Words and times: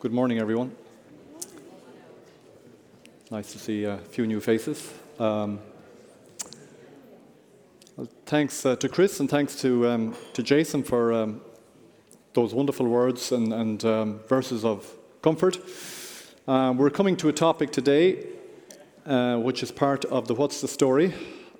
Good 0.00 0.12
morning, 0.12 0.38
everyone. 0.38 0.74
Nice 3.30 3.52
to 3.52 3.58
see 3.58 3.84
a 3.84 3.98
few 3.98 4.26
new 4.26 4.40
faces. 4.40 4.94
Um, 5.18 5.58
thanks 8.24 8.64
uh, 8.64 8.76
to 8.76 8.88
Chris 8.88 9.20
and 9.20 9.28
thanks 9.28 9.60
to, 9.60 9.86
um, 9.86 10.16
to 10.32 10.42
Jason 10.42 10.82
for 10.82 11.12
um, 11.12 11.42
those 12.32 12.54
wonderful 12.54 12.86
words 12.88 13.30
and, 13.30 13.52
and 13.52 13.84
um, 13.84 14.20
verses 14.26 14.64
of 14.64 14.90
comfort. 15.20 15.58
Uh, 16.48 16.72
we're 16.74 16.88
coming 16.88 17.14
to 17.18 17.28
a 17.28 17.32
topic 17.34 17.70
today 17.70 18.24
uh, 19.04 19.36
which 19.36 19.62
is 19.62 19.70
part 19.70 20.06
of 20.06 20.26
the 20.28 20.34
What's 20.34 20.62
the 20.62 20.68
Story, 20.68 21.12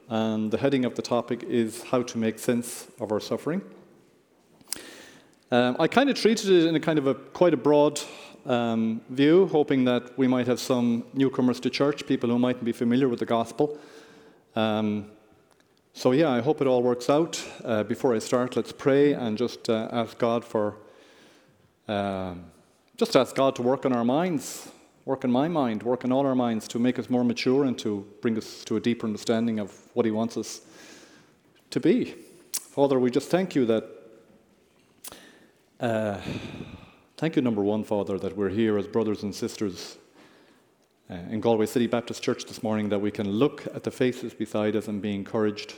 and 0.09 0.51
the 0.51 0.57
heading 0.57 0.87
of 0.87 0.95
the 0.95 1.03
topic 1.03 1.43
is 1.43 1.83
How 1.83 2.01
to 2.05 2.17
Make 2.17 2.39
Sense 2.39 2.89
of 3.01 3.13
Our 3.13 3.21
Suffering. 3.21 3.61
Um, 5.53 5.77
I 5.79 5.89
kind 5.89 6.09
of 6.09 6.17
treated 6.17 6.49
it 6.49 6.67
in 6.67 6.77
a 6.77 6.81
kind 6.81 6.99
of 6.99 7.07
a 7.07 7.15
quite 7.15 7.53
a 7.53 7.57
broad 7.57 8.01
um, 8.47 9.01
view, 9.11 9.47
hoping 9.47 9.85
that 9.85 10.17
we 10.19 10.27
might 10.27 10.47
have 10.47 10.61
some 10.61 11.05
newcomers 11.15 11.61
to 11.61 11.71
church, 11.71 12.07
people 12.07 12.31
who 12.31 12.39
mightn't 12.39 12.65
be 12.65 12.73
familiar 12.73 13.09
with 13.09 13.19
the 13.19 13.27
gospel. 13.27 13.79
Um, 14.57 15.11
so, 15.93 16.13
yeah, 16.13 16.31
I 16.31 16.41
hope 16.41 16.61
it 16.61 16.67
all 16.67 16.83
works 16.83 17.11
out. 17.11 17.45
Uh, 17.65 17.83
before 17.83 18.15
I 18.15 18.21
start, 18.21 18.57
let's 18.57 18.73
pray 18.73 19.13
and 19.13 19.37
just 19.37 19.69
uh, 19.69 19.89
ask 19.93 20.17
God 20.19 20.45
for, 20.45 20.77
uh, 21.89 22.35
just 22.97 23.17
ask 23.17 23.35
God 23.35 23.57
to 23.57 23.63
work 23.63 23.85
on 23.85 23.93
our 23.93 24.05
minds, 24.05 24.71
work 25.05 25.25
in 25.25 25.31
my 25.31 25.49
mind, 25.49 25.83
work 25.83 26.05
in 26.05 26.13
all 26.13 26.27
our 26.27 26.35
minds 26.35 26.69
to 26.69 26.79
make 26.79 26.99
us 26.99 27.11
more 27.11 27.25
mature 27.25 27.65
and 27.65 27.79
to 27.81 28.07
bring 28.23 28.39
us 28.39 28.65
to 28.65 28.77
a 28.77 28.81
deeper 28.81 29.07
understanding 29.07 29.59
of 29.59 29.73
what 29.95 30.07
He 30.07 30.13
wants 30.13 30.37
us 30.37 30.61
to 31.71 31.81
be. 31.81 32.15
Father, 32.53 32.99
we 32.99 33.11
just 33.11 33.29
thank 33.29 33.55
you 33.55 33.67
that 33.67 33.85
uh, 35.81 36.21
thank 37.21 37.37
you, 37.37 37.43
number 37.43 37.63
one, 37.63 37.85
Father, 37.85 38.19
that 38.19 38.35
we're 38.35 38.49
here 38.49 38.79
as 38.79 38.87
brothers 38.87 39.25
and 39.25 39.35
sisters 39.35 39.99
uh, 41.11 41.17
in 41.29 41.39
Galway 41.39 41.67
City 41.67 41.87
Baptist 41.87 42.23
Church 42.23 42.47
this 42.47 42.63
morning, 42.63 42.89
that 42.89 42.99
we 42.99 43.11
can 43.11 43.29
look 43.29 43.67
at 43.75 43.83
the 43.83 43.91
faces 43.91 44.33
beside 44.33 44.75
us 44.75 44.89
and 44.89 45.03
be 45.03 45.15
encouraged 45.15 45.75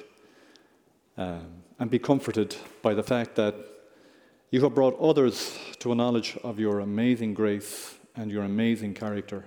um, 1.19 1.49
and 1.81 1.91
be 1.91 1.99
comforted 1.99 2.55
by 2.81 2.95
the 2.95 3.03
fact 3.03 3.35
that 3.35 3.57
you 4.53 4.61
have 4.61 4.73
brought 4.73 4.97
others 5.01 5.59
to 5.81 5.91
a 5.91 5.97
knowledge 5.97 6.39
of 6.45 6.61
your 6.61 6.79
amazing 6.79 7.35
grace 7.35 7.97
and 8.15 8.31
your 8.31 8.45
amazing 8.45 8.95
character, 8.95 9.45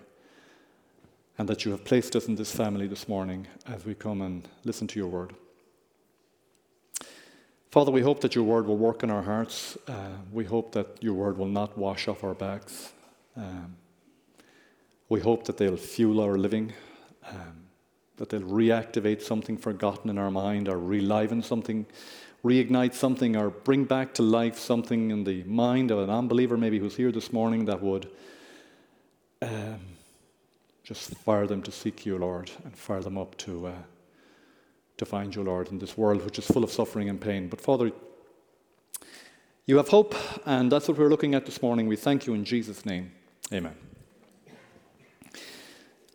and 1.38 1.48
that 1.48 1.64
you 1.64 1.72
have 1.72 1.86
placed 1.86 2.14
us 2.14 2.28
in 2.28 2.36
this 2.36 2.54
family 2.54 2.88
this 2.88 3.08
morning 3.08 3.48
as 3.68 3.86
we 3.86 3.96
come 3.96 4.22
and 4.22 4.50
listen 4.66 4.86
to 4.86 5.00
your 5.00 5.08
word. 5.08 5.34
Father, 7.76 7.92
we 7.92 8.00
hope 8.00 8.22
that 8.22 8.36
your 8.36 8.46
word 8.46 8.68
will 8.68 8.78
work 8.78 9.04
in 9.04 9.12
our 9.12 9.22
hearts. 9.22 9.78
Uh, 9.86 10.12
we 10.32 10.46
hope 10.46 10.72
that 10.72 10.88
your 11.02 11.14
word 11.14 11.38
will 11.38 11.50
not 11.50 11.78
wash 11.78 12.08
off 12.08 12.24
our 12.24 12.34
backs. 12.34 12.94
Um, 13.36 13.76
we 15.10 15.20
hope 15.20 15.44
that 15.44 15.58
they'll 15.58 15.76
fuel 15.76 16.22
our 16.22 16.38
living, 16.38 16.72
um, 17.28 17.66
that 18.16 18.30
they'll 18.30 18.40
reactivate 18.44 19.22
something 19.22 19.58
forgotten 19.58 20.10
in 20.10 20.18
our 20.18 20.32
mind 20.32 20.70
or 20.70 20.78
reliven 20.78 21.44
something, 21.44 21.86
reignite 22.46 22.94
something, 22.94 23.36
or 23.36 23.50
bring 23.50 23.84
back 23.84 24.14
to 24.14 24.24
life 24.24 24.58
something 24.58 25.12
in 25.12 25.26
the 25.26 25.44
mind 25.44 25.92
of 25.92 26.00
an 26.00 26.10
unbeliever, 26.10 26.56
maybe 26.56 26.80
who's 26.80 26.96
here 26.96 27.12
this 27.12 27.34
morning, 27.34 27.66
that 27.66 27.82
would 27.82 28.10
um, 29.42 29.82
just 30.86 31.14
fire 31.18 31.46
them 31.46 31.62
to 31.64 31.74
seek 31.74 32.06
you, 32.06 32.18
Lord, 32.18 32.50
and 32.64 32.74
fire 32.74 33.02
them 33.02 33.18
up 33.18 33.36
to. 33.40 33.68
Uh, 33.68 33.72
to 34.98 35.06
find 35.06 35.36
you, 35.36 35.44
Lord, 35.44 35.70
in 35.72 35.80
this 35.80 35.98
world 35.98 36.24
which 36.24 36.40
is 36.40 36.46
full 36.46 36.64
of 36.64 36.72
suffering 36.72 37.10
and 37.10 37.20
pain. 37.20 37.48
But 37.48 37.62
Father, 37.62 37.92
you 39.66 39.78
have 39.78 39.90
hope, 39.90 40.16
and 40.46 40.72
that's 40.72 40.88
what 40.88 40.98
we're 40.98 41.10
looking 41.10 41.34
at 41.36 41.46
this 41.46 41.62
morning. 41.62 41.88
We 41.88 41.96
thank 41.96 42.28
you 42.28 42.34
in 42.34 42.46
Jesus' 42.46 42.86
name. 42.86 43.12
Amen. 43.52 43.76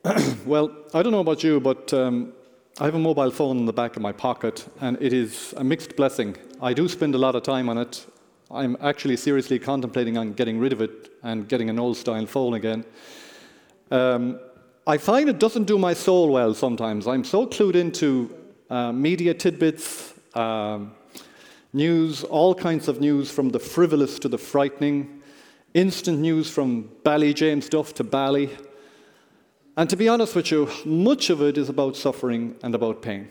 well, 0.47 0.71
I 0.95 1.03
don't 1.03 1.13
know 1.13 1.21
about 1.21 1.43
you, 1.43 1.61
but 1.61 1.93
um, 1.93 2.33
I 2.79 2.85
have 2.85 2.95
a 2.95 2.99
mobile 2.99 3.31
phone 3.31 3.59
in 3.59 3.67
the 3.67 3.73
back 3.73 3.97
of 3.97 4.03
my 4.03 4.13
pocket, 4.13 4.67
and 4.81 4.97
it 5.03 5.13
is 5.13 5.53
a 5.57 5.65
mixed 5.65 5.97
blessing. 5.97 6.37
I 6.63 6.73
do 6.73 6.89
spend 6.89 7.15
a 7.15 7.19
lot 7.19 7.35
of 7.35 7.43
time 7.43 7.69
on 7.69 7.77
it. 7.77 8.07
I'm 8.51 8.77
actually 8.81 9.17
seriously 9.17 9.59
contemplating 9.59 10.17
on 10.17 10.33
getting 10.33 10.59
rid 10.59 10.73
of 10.73 10.81
it 10.81 11.13
and 11.23 11.47
getting 11.47 11.69
an 11.69 11.79
old 11.79 11.97
style 11.97 12.27
phone 12.27 12.55
again. 12.55 12.85
Um, 13.91 14.41
I 14.87 14.97
find 14.97 15.29
it 15.29 15.39
doesn't 15.39 15.65
do 15.65 15.79
my 15.79 15.93
soul 15.93 16.31
well 16.31 16.55
sometimes. 16.55 17.07
I'm 17.07 17.23
so 17.23 17.47
clued 17.47 17.75
into 17.75 18.35
uh, 18.71 18.93
media 18.93 19.35
tidbits, 19.35 20.15
um, 20.35 20.93
news, 21.73 22.25
all 22.25 22.55
kinds 22.55 22.89
of 22.89 23.01
news 23.01 23.31
from 23.31 23.51
the 23.51 23.59
frivolous 23.59 24.19
to 24.21 24.29
the 24.29 24.39
frightening, 24.39 25.23
instant 25.75 26.21
news 26.21 26.49
from 26.51 26.85
Ballyjamesduff 27.05 27.93
to 27.95 28.05
Bali. 28.05 28.51
And 29.77 29.91
to 29.91 29.97
be 29.97 30.09
honest 30.09 30.35
with 30.35 30.51
you, 30.51 30.71
much 30.85 31.31
of 31.31 31.43
it 31.43 31.59
is 31.59 31.69
about 31.69 31.97
suffering 31.97 32.57
and 32.63 32.75
about 32.75 33.03
pain. 33.03 33.29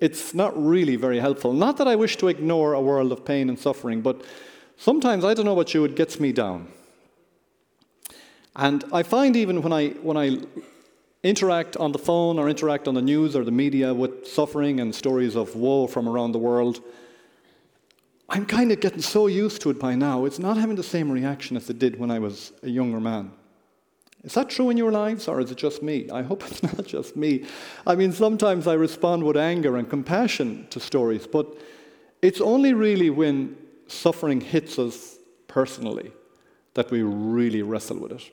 It's 0.00 0.34
not 0.34 0.52
really 0.62 0.96
very 0.96 1.18
helpful. 1.18 1.52
Not 1.52 1.78
that 1.78 1.88
I 1.88 1.96
wish 1.96 2.16
to 2.18 2.28
ignore 2.28 2.74
a 2.74 2.80
world 2.80 3.12
of 3.12 3.24
pain 3.24 3.48
and 3.48 3.58
suffering, 3.58 4.02
but 4.02 4.22
sometimes, 4.76 5.24
I 5.24 5.32
don't 5.32 5.46
know 5.46 5.54
what 5.54 5.72
you, 5.72 5.84
it 5.84 5.96
gets 5.96 6.20
me 6.20 6.32
down. 6.32 6.68
And 8.54 8.84
I 8.92 9.02
find 9.02 9.36
even 9.36 9.62
when 9.62 9.72
I, 9.72 9.88
when 10.02 10.16
I 10.16 10.40
interact 11.28 11.76
on 11.76 11.92
the 11.92 11.98
phone 11.98 12.38
or 12.38 12.48
interact 12.48 12.88
on 12.88 12.94
the 12.94 13.02
news 13.02 13.34
or 13.34 13.44
the 13.44 13.50
media 13.50 13.92
with 13.92 14.26
suffering 14.26 14.80
and 14.80 14.94
stories 14.94 15.34
of 15.34 15.54
woe 15.56 15.86
from 15.86 16.08
around 16.08 16.32
the 16.32 16.38
world, 16.38 16.80
I'm 18.28 18.46
kind 18.46 18.72
of 18.72 18.80
getting 18.80 19.02
so 19.02 19.26
used 19.26 19.60
to 19.62 19.70
it 19.70 19.78
by 19.78 19.94
now. 19.94 20.24
It's 20.24 20.38
not 20.38 20.56
having 20.56 20.76
the 20.76 20.82
same 20.82 21.10
reaction 21.10 21.56
as 21.56 21.70
it 21.70 21.78
did 21.78 21.98
when 21.98 22.10
I 22.10 22.18
was 22.18 22.52
a 22.62 22.68
younger 22.68 23.00
man. 23.00 23.32
Is 24.24 24.34
that 24.34 24.50
true 24.50 24.70
in 24.70 24.76
your 24.76 24.90
lives, 24.90 25.28
or 25.28 25.40
is 25.40 25.52
it 25.52 25.56
just 25.56 25.82
me? 25.82 26.10
I 26.10 26.22
hope 26.22 26.42
it's 26.50 26.62
not 26.62 26.84
just 26.84 27.14
me. 27.16 27.44
I 27.86 27.94
mean, 27.94 28.12
sometimes 28.12 28.66
I 28.66 28.74
respond 28.74 29.22
with 29.22 29.36
anger 29.36 29.76
and 29.76 29.88
compassion 29.88 30.66
to 30.70 30.80
stories, 30.80 31.26
but 31.26 31.46
it's 32.22 32.40
only 32.40 32.72
really 32.74 33.10
when 33.10 33.56
suffering 33.86 34.40
hits 34.40 34.78
us 34.78 35.18
personally 35.46 36.10
that 36.74 36.90
we 36.90 37.02
really 37.02 37.62
wrestle 37.62 37.98
with 37.98 38.12
it. 38.12 38.30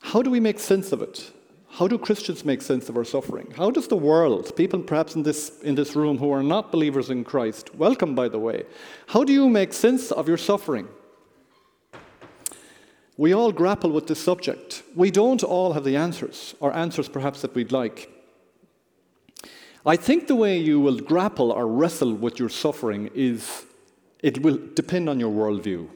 How 0.00 0.22
do 0.22 0.30
we 0.30 0.40
make 0.40 0.58
sense 0.58 0.92
of 0.92 1.02
it? 1.02 1.32
How 1.68 1.86
do 1.86 1.96
Christians 1.96 2.44
make 2.44 2.62
sense 2.62 2.88
of 2.88 2.96
our 2.96 3.04
suffering? 3.04 3.52
How 3.56 3.70
does 3.70 3.86
the 3.86 3.96
world, 3.96 4.56
people 4.56 4.80
perhaps 4.80 5.14
in 5.14 5.22
this, 5.22 5.60
in 5.60 5.76
this 5.76 5.94
room 5.94 6.18
who 6.18 6.32
are 6.32 6.42
not 6.42 6.72
believers 6.72 7.10
in 7.10 7.22
Christ, 7.22 7.74
welcome 7.74 8.14
by 8.14 8.28
the 8.28 8.38
way, 8.38 8.64
how 9.06 9.22
do 9.22 9.32
you 9.32 9.48
make 9.48 9.72
sense 9.72 10.10
of 10.10 10.26
your 10.26 10.36
suffering? 10.36 10.88
We 13.16 13.32
all 13.32 13.52
grapple 13.52 13.90
with 13.90 14.08
this 14.08 14.18
subject. 14.18 14.82
We 14.96 15.10
don't 15.10 15.44
all 15.44 15.74
have 15.74 15.84
the 15.84 15.96
answers, 15.96 16.54
or 16.58 16.74
answers 16.74 17.08
perhaps 17.08 17.42
that 17.42 17.54
we'd 17.54 17.70
like. 17.70 18.10
I 19.86 19.96
think 19.96 20.26
the 20.26 20.34
way 20.34 20.58
you 20.58 20.80
will 20.80 20.98
grapple 20.98 21.52
or 21.52 21.66
wrestle 21.66 22.14
with 22.14 22.38
your 22.38 22.48
suffering 22.48 23.10
is 23.14 23.64
it 24.22 24.42
will 24.42 24.58
depend 24.74 25.08
on 25.08 25.20
your 25.20 25.30
worldview. 25.30 25.88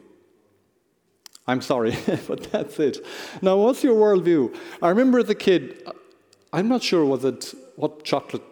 I'm 1.47 1.61
sorry, 1.61 1.97
but 2.27 2.45
that's 2.51 2.79
it. 2.79 3.05
Now, 3.43 3.57
what's 3.57 3.85
your 3.85 3.95
worldview? 3.95 4.55
I 4.83 4.89
remember 4.89 5.19
as 5.19 5.29
a 5.29 5.35
kid, 5.35 5.83
uh, 5.87 5.93
I'm 6.53 6.69
not 6.69 6.83
sure 6.83 7.05
was 7.05 7.25
it 7.25 7.55
what 7.77 8.05
chocolate 8.05 8.43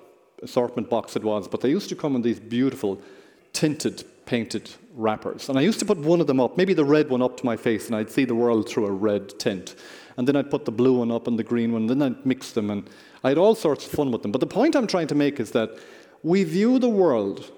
assortment 0.42 0.90
box 0.90 1.16
it 1.16 1.22
was, 1.22 1.48
but 1.48 1.60
they 1.60 1.70
used 1.70 1.88
to 1.88 1.96
come 1.96 2.16
in 2.16 2.22
these 2.22 2.40
beautiful 2.40 3.00
tinted, 3.52 4.04
painted 4.26 4.70
wrappers. 4.94 5.48
And 5.48 5.58
I 5.58 5.62
used 5.62 5.78
to 5.78 5.84
put 5.84 5.98
one 5.98 6.20
of 6.20 6.26
them 6.26 6.40
up, 6.40 6.56
maybe 6.56 6.74
the 6.74 6.84
red 6.84 7.08
one 7.08 7.22
up 7.22 7.36
to 7.38 7.46
my 7.46 7.56
face, 7.56 7.86
and 7.86 7.96
I'd 7.96 8.10
see 8.10 8.24
the 8.24 8.34
world 8.34 8.68
through 8.68 8.86
a 8.86 8.90
red 8.90 9.38
tint. 9.38 9.74
And 10.16 10.28
then 10.28 10.36
I'd 10.36 10.50
put 10.50 10.64
the 10.66 10.72
blue 10.72 10.98
one 10.98 11.10
up 11.10 11.26
and 11.26 11.38
the 11.38 11.44
green 11.44 11.72
one, 11.72 11.82
and 11.82 11.90
then 11.90 12.02
I'd 12.02 12.26
mix 12.26 12.52
them, 12.52 12.70
and 12.70 12.88
I 13.24 13.30
had 13.30 13.38
all 13.38 13.54
sorts 13.54 13.86
of 13.86 13.92
fun 13.92 14.10
with 14.10 14.22
them. 14.22 14.32
But 14.32 14.40
the 14.40 14.46
point 14.46 14.76
I'm 14.76 14.86
trying 14.86 15.06
to 15.06 15.14
make 15.14 15.40
is 15.40 15.52
that 15.52 15.70
we 16.22 16.44
view 16.44 16.78
the 16.78 16.88
world 16.88 17.50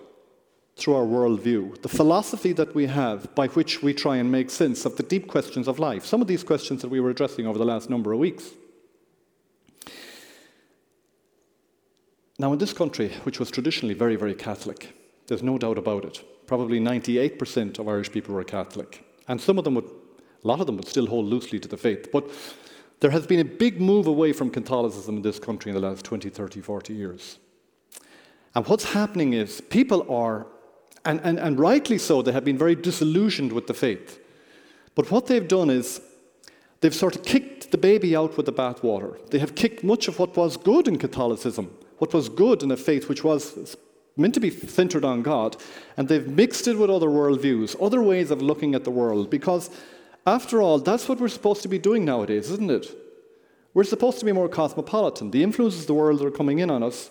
through 0.76 0.94
our 0.94 1.04
worldview, 1.04 1.80
the 1.82 1.88
philosophy 1.88 2.52
that 2.52 2.74
we 2.74 2.86
have 2.86 3.32
by 3.34 3.46
which 3.48 3.82
we 3.82 3.94
try 3.94 4.16
and 4.16 4.30
make 4.30 4.50
sense 4.50 4.84
of 4.84 4.96
the 4.96 5.02
deep 5.02 5.28
questions 5.28 5.68
of 5.68 5.78
life. 5.78 6.04
Some 6.04 6.20
of 6.20 6.26
these 6.26 6.42
questions 6.42 6.82
that 6.82 6.88
we 6.88 7.00
were 7.00 7.10
addressing 7.10 7.46
over 7.46 7.58
the 7.58 7.64
last 7.64 7.88
number 7.88 8.12
of 8.12 8.18
weeks. 8.18 8.50
Now, 12.38 12.52
in 12.52 12.58
this 12.58 12.72
country, 12.72 13.10
which 13.22 13.38
was 13.38 13.50
traditionally 13.50 13.94
very, 13.94 14.16
very 14.16 14.34
Catholic, 14.34 14.92
there's 15.28 15.42
no 15.42 15.56
doubt 15.56 15.78
about 15.78 16.04
it. 16.04 16.22
Probably 16.46 16.80
98% 16.80 17.78
of 17.78 17.88
Irish 17.88 18.10
people 18.10 18.34
were 18.34 18.42
Catholic. 18.42 19.04
And 19.28 19.40
some 19.40 19.56
of 19.56 19.64
them 19.64 19.76
would, 19.76 19.84
a 19.84 20.46
lot 20.46 20.60
of 20.60 20.66
them 20.66 20.76
would 20.76 20.88
still 20.88 21.06
hold 21.06 21.26
loosely 21.26 21.60
to 21.60 21.68
the 21.68 21.76
faith. 21.76 22.10
But 22.12 22.28
there 22.98 23.12
has 23.12 23.26
been 23.26 23.40
a 23.40 23.44
big 23.44 23.80
move 23.80 24.08
away 24.08 24.32
from 24.32 24.50
Catholicism 24.50 25.16
in 25.16 25.22
this 25.22 25.38
country 25.38 25.70
in 25.70 25.74
the 25.74 25.80
last 25.80 26.04
20, 26.04 26.28
30, 26.28 26.60
40 26.60 26.92
years. 26.92 27.38
And 28.54 28.66
what's 28.66 28.92
happening 28.92 29.32
is 29.32 29.60
people 29.60 30.04
are 30.12 30.46
and, 31.04 31.20
and, 31.22 31.38
and 31.38 31.58
rightly 31.58 31.98
so, 31.98 32.22
they 32.22 32.32
have 32.32 32.44
been 32.44 32.58
very 32.58 32.74
disillusioned 32.74 33.52
with 33.52 33.66
the 33.66 33.74
faith. 33.74 34.20
But 34.94 35.10
what 35.10 35.26
they've 35.26 35.46
done 35.48 35.70
is 35.70 36.00
they've 36.80 36.94
sort 36.94 37.16
of 37.16 37.22
kicked 37.24 37.70
the 37.70 37.78
baby 37.78 38.16
out 38.16 38.36
with 38.36 38.46
the 38.46 38.52
bathwater. 38.52 39.18
They 39.30 39.38
have 39.38 39.54
kicked 39.54 39.82
much 39.82 40.08
of 40.08 40.18
what 40.18 40.36
was 40.36 40.56
good 40.56 40.88
in 40.88 40.98
Catholicism, 40.98 41.70
what 41.98 42.12
was 42.12 42.28
good 42.28 42.62
in 42.62 42.70
a 42.70 42.76
faith 42.76 43.08
which 43.08 43.24
was 43.24 43.76
meant 44.16 44.34
to 44.34 44.40
be 44.40 44.50
centered 44.50 45.04
on 45.04 45.22
God, 45.22 45.56
and 45.96 46.06
they've 46.08 46.28
mixed 46.28 46.68
it 46.68 46.78
with 46.78 46.88
other 46.88 47.08
worldviews, 47.08 47.74
other 47.84 48.00
ways 48.02 48.30
of 48.30 48.40
looking 48.40 48.74
at 48.74 48.84
the 48.84 48.90
world, 48.90 49.28
because 49.28 49.70
After 50.26 50.62
all, 50.62 50.78
that's 50.78 51.08
what 51.08 51.20
we're 51.20 51.28
supposed 51.28 51.62
to 51.62 51.68
be 51.68 51.78
doing 51.78 52.04
nowadays, 52.04 52.50
isn't 52.50 52.70
it? 52.70 52.86
We're 53.74 53.84
supposed 53.84 54.18
to 54.20 54.24
be 54.24 54.32
more 54.32 54.48
cosmopolitan. 54.48 55.30
The 55.30 55.42
influences 55.42 55.82
of 55.82 55.86
the 55.88 55.94
world 55.94 56.22
are 56.22 56.30
coming 56.30 56.60
in 56.60 56.70
on 56.70 56.82
us. 56.82 57.10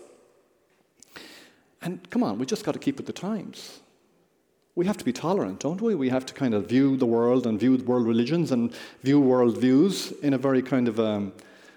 And 1.81 2.10
come 2.10 2.24
on, 2.24 2.39
we 2.39 2.46
just 2.46 2.63
got 2.63 2.72
to 2.72 2.80
keep 2.80 2.98
with 2.98 3.06
the 3.06 3.13
times. 3.13 3.81
We 4.75 4.88
have 4.88 4.98
to 4.98 5.06
be 5.06 5.14
tolerant, 5.14 5.60
don't 5.60 5.81
we? 5.81 5.94
We 5.94 6.10
have 6.10 6.25
to 6.25 6.34
kind 6.34 6.54
of 6.54 6.68
view 6.68 6.98
the 6.98 7.06
world 7.06 7.46
and 7.46 7.60
view 7.60 7.78
world 7.78 8.08
religions 8.08 8.52
and 8.52 8.74
view 9.04 9.20
world 9.20 9.58
views 9.58 10.12
in 10.24 10.34
a 10.34 10.38
very 10.38 10.64
kind 10.64 10.88
of 10.88 11.00
um, 11.00 11.31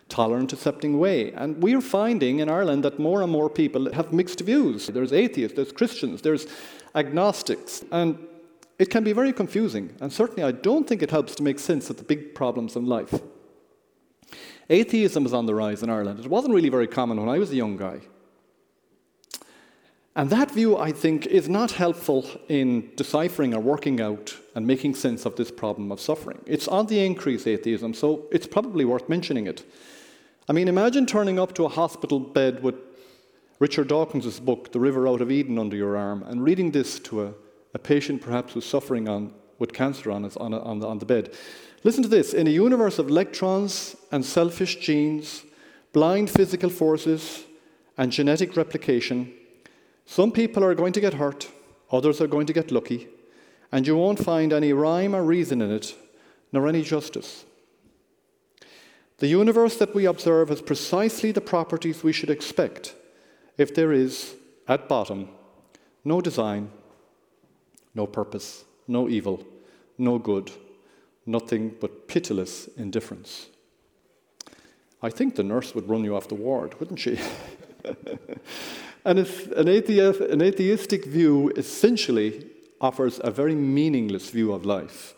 tolerant, 0.09 0.53
accepting 0.53 0.99
way. 0.99 1.33
And 1.33 1.63
we're 1.63 1.83
finding 1.83 2.39
in 2.39 2.49
Ireland 2.49 2.85
that 2.85 2.99
more 2.99 3.23
and 3.23 3.31
more 3.31 3.51
people 3.51 3.93
have 3.93 4.13
mixed 4.13 4.41
views. 4.41 4.87
There's 4.87 5.13
atheists, 5.13 5.57
there's 5.57 5.73
Christians, 5.73 6.23
there's 6.23 6.47
agnostics. 6.95 7.85
And 7.93 8.19
it 8.79 8.89
can 8.91 9.05
be 9.05 9.13
very 9.13 9.33
confusing. 9.33 9.95
And 10.01 10.11
certainly, 10.11 10.43
I 10.43 10.53
don't 10.53 10.89
think 10.89 11.03
it 11.03 11.11
helps 11.11 11.35
to 11.37 11.43
make 11.43 11.59
sense 11.59 11.91
of 11.91 11.99
the 11.99 12.05
big 12.05 12.35
problems 12.35 12.77
in 12.77 12.87
life. 12.87 13.21
Atheism 14.71 15.27
is 15.27 15.35
on 15.35 15.47
the 15.47 15.55
rise 15.55 15.83
in 15.83 15.91
Ireland. 15.91 16.21
It 16.21 16.29
wasn't 16.29 16.55
really 16.55 16.71
very 16.71 16.87
common 16.87 17.21
when 17.21 17.29
I 17.29 17.39
was 17.39 17.51
a 17.51 17.57
young 17.57 17.77
guy. 17.77 18.01
And 20.17 20.31
that 20.31 20.51
view, 20.51 20.79
I 20.79 20.93
think, 20.93 21.27
is 21.27 21.47
not 21.47 21.73
helpful 21.73 22.25
in 22.49 22.91
deciphering 22.97 23.53
or 23.53 23.61
working 23.61 24.01
out 24.01 24.35
and 24.55 24.67
making 24.67 24.95
sense 24.95 25.27
of 25.27 25.37
this 25.37 25.51
problem 25.51 25.93
of 25.93 26.01
suffering. 26.01 26.41
It's 26.47 26.67
on 26.67 26.87
the 26.87 27.05
increase, 27.05 27.47
atheism, 27.47 27.93
so 27.93 28.25
it's 28.33 28.47
probably 28.47 28.87
worth 28.87 29.11
mentioning 29.11 29.47
it. 29.47 29.63
I 30.49 30.55
mean, 30.55 30.69
imagine 30.69 31.05
turning 31.05 31.39
up 31.39 31.55
to 31.57 31.67
a 31.67 31.69
hospital 31.69 32.19
bed 32.19 32.63
with 32.63 32.77
Richard 33.59 33.89
Dawkins' 33.89 34.41
book, 34.41 34.73
The 34.73 34.81
River 34.81 35.07
Out 35.07 35.21
of 35.21 35.31
Eden, 35.31 35.59
under 35.59 35.77
your 35.77 35.99
arm, 35.99 36.23
and 36.23 36.43
reading 36.43 36.71
this 36.71 36.99
to 37.01 37.25
a, 37.25 37.35
a 37.75 37.79
patient 37.79 38.23
perhaps 38.23 38.55
who's 38.55 38.65
suffering 38.65 39.11
on, 39.11 39.35
with 39.59 39.75
cancer 39.75 40.11
on, 40.11 40.25
his, 40.25 40.39
on, 40.39 40.55
a, 40.55 40.61
on, 40.61 40.79
the, 40.79 40.87
on 40.87 40.99
the 40.99 41.05
bed. 41.05 41.35
Listen 41.85 42.03
to 42.03 42.09
this 42.09 42.33
in 42.33 42.47
a 42.47 42.51
universe 42.51 42.99
of 42.99 43.11
electrons 43.11 43.97
and 44.11 44.25
selfish 44.25 44.77
genes, 44.77 45.43
blind 45.93 46.31
physical 46.31 46.71
forces, 46.71 47.45
and 47.99 48.11
genetic 48.11 48.57
replication, 48.57 49.33
some 50.07 50.31
people 50.31 50.65
are 50.65 50.75
going 50.75 50.93
to 50.93 51.01
get 51.01 51.15
hurt, 51.15 51.51
others 51.91 52.21
are 52.21 52.29
going 52.29 52.47
to 52.47 52.53
get 52.53 52.71
lucky, 52.71 53.09
and 53.73 53.87
you 53.87 53.97
won't 53.97 54.25
find 54.25 54.53
any 54.53 54.73
rhyme 54.73 55.15
or 55.15 55.23
reason 55.23 55.61
in 55.61 55.71
it, 55.71 55.95
nor 56.53 56.69
any 56.69 56.83
justice. 56.83 57.45
The 59.19 59.27
universe 59.27 59.77
that 59.79 59.95
we 59.95 60.05
observe 60.05 60.51
has 60.51 60.63
precisely 60.63 61.33
the 61.33 61.41
properties 61.41 62.03
we 62.03 62.13
should 62.13 62.31
expect 62.31 62.95
if 63.59 63.75
there 63.75 63.93
is, 63.93 64.35
at 64.69 64.89
bottom, 64.89 65.29
no 66.05 66.21
design, 66.21 66.71
no 67.95 68.07
purpose, 68.07 68.65
no 68.87 69.09
evil, 69.09 69.45
no 69.99 70.19
good, 70.19 70.53
nothing 71.25 71.75
but 71.81 72.07
pitiless 72.07 72.69
indifference. 72.77 73.47
I 75.03 75.11
think 75.11 75.35
the 75.35 75.43
nurse 75.43 75.75
would 75.75 75.89
run 75.89 76.05
you 76.05 76.15
off 76.15 76.29
the 76.29 76.35
ward, 76.35 76.79
wouldn't 76.79 77.01
she? 77.01 77.19
and 79.07 79.21
an, 79.21 79.69
atheist, 79.69 80.21
an 80.21 80.43
atheistic 80.43 81.05
view 81.05 81.53
essentially 81.57 82.45
offers 82.81 83.21
a 83.23 83.31
very 83.31 83.55
meaningless 83.55 84.31
view 84.31 84.53
of 84.53 84.67
life. 84.67 85.15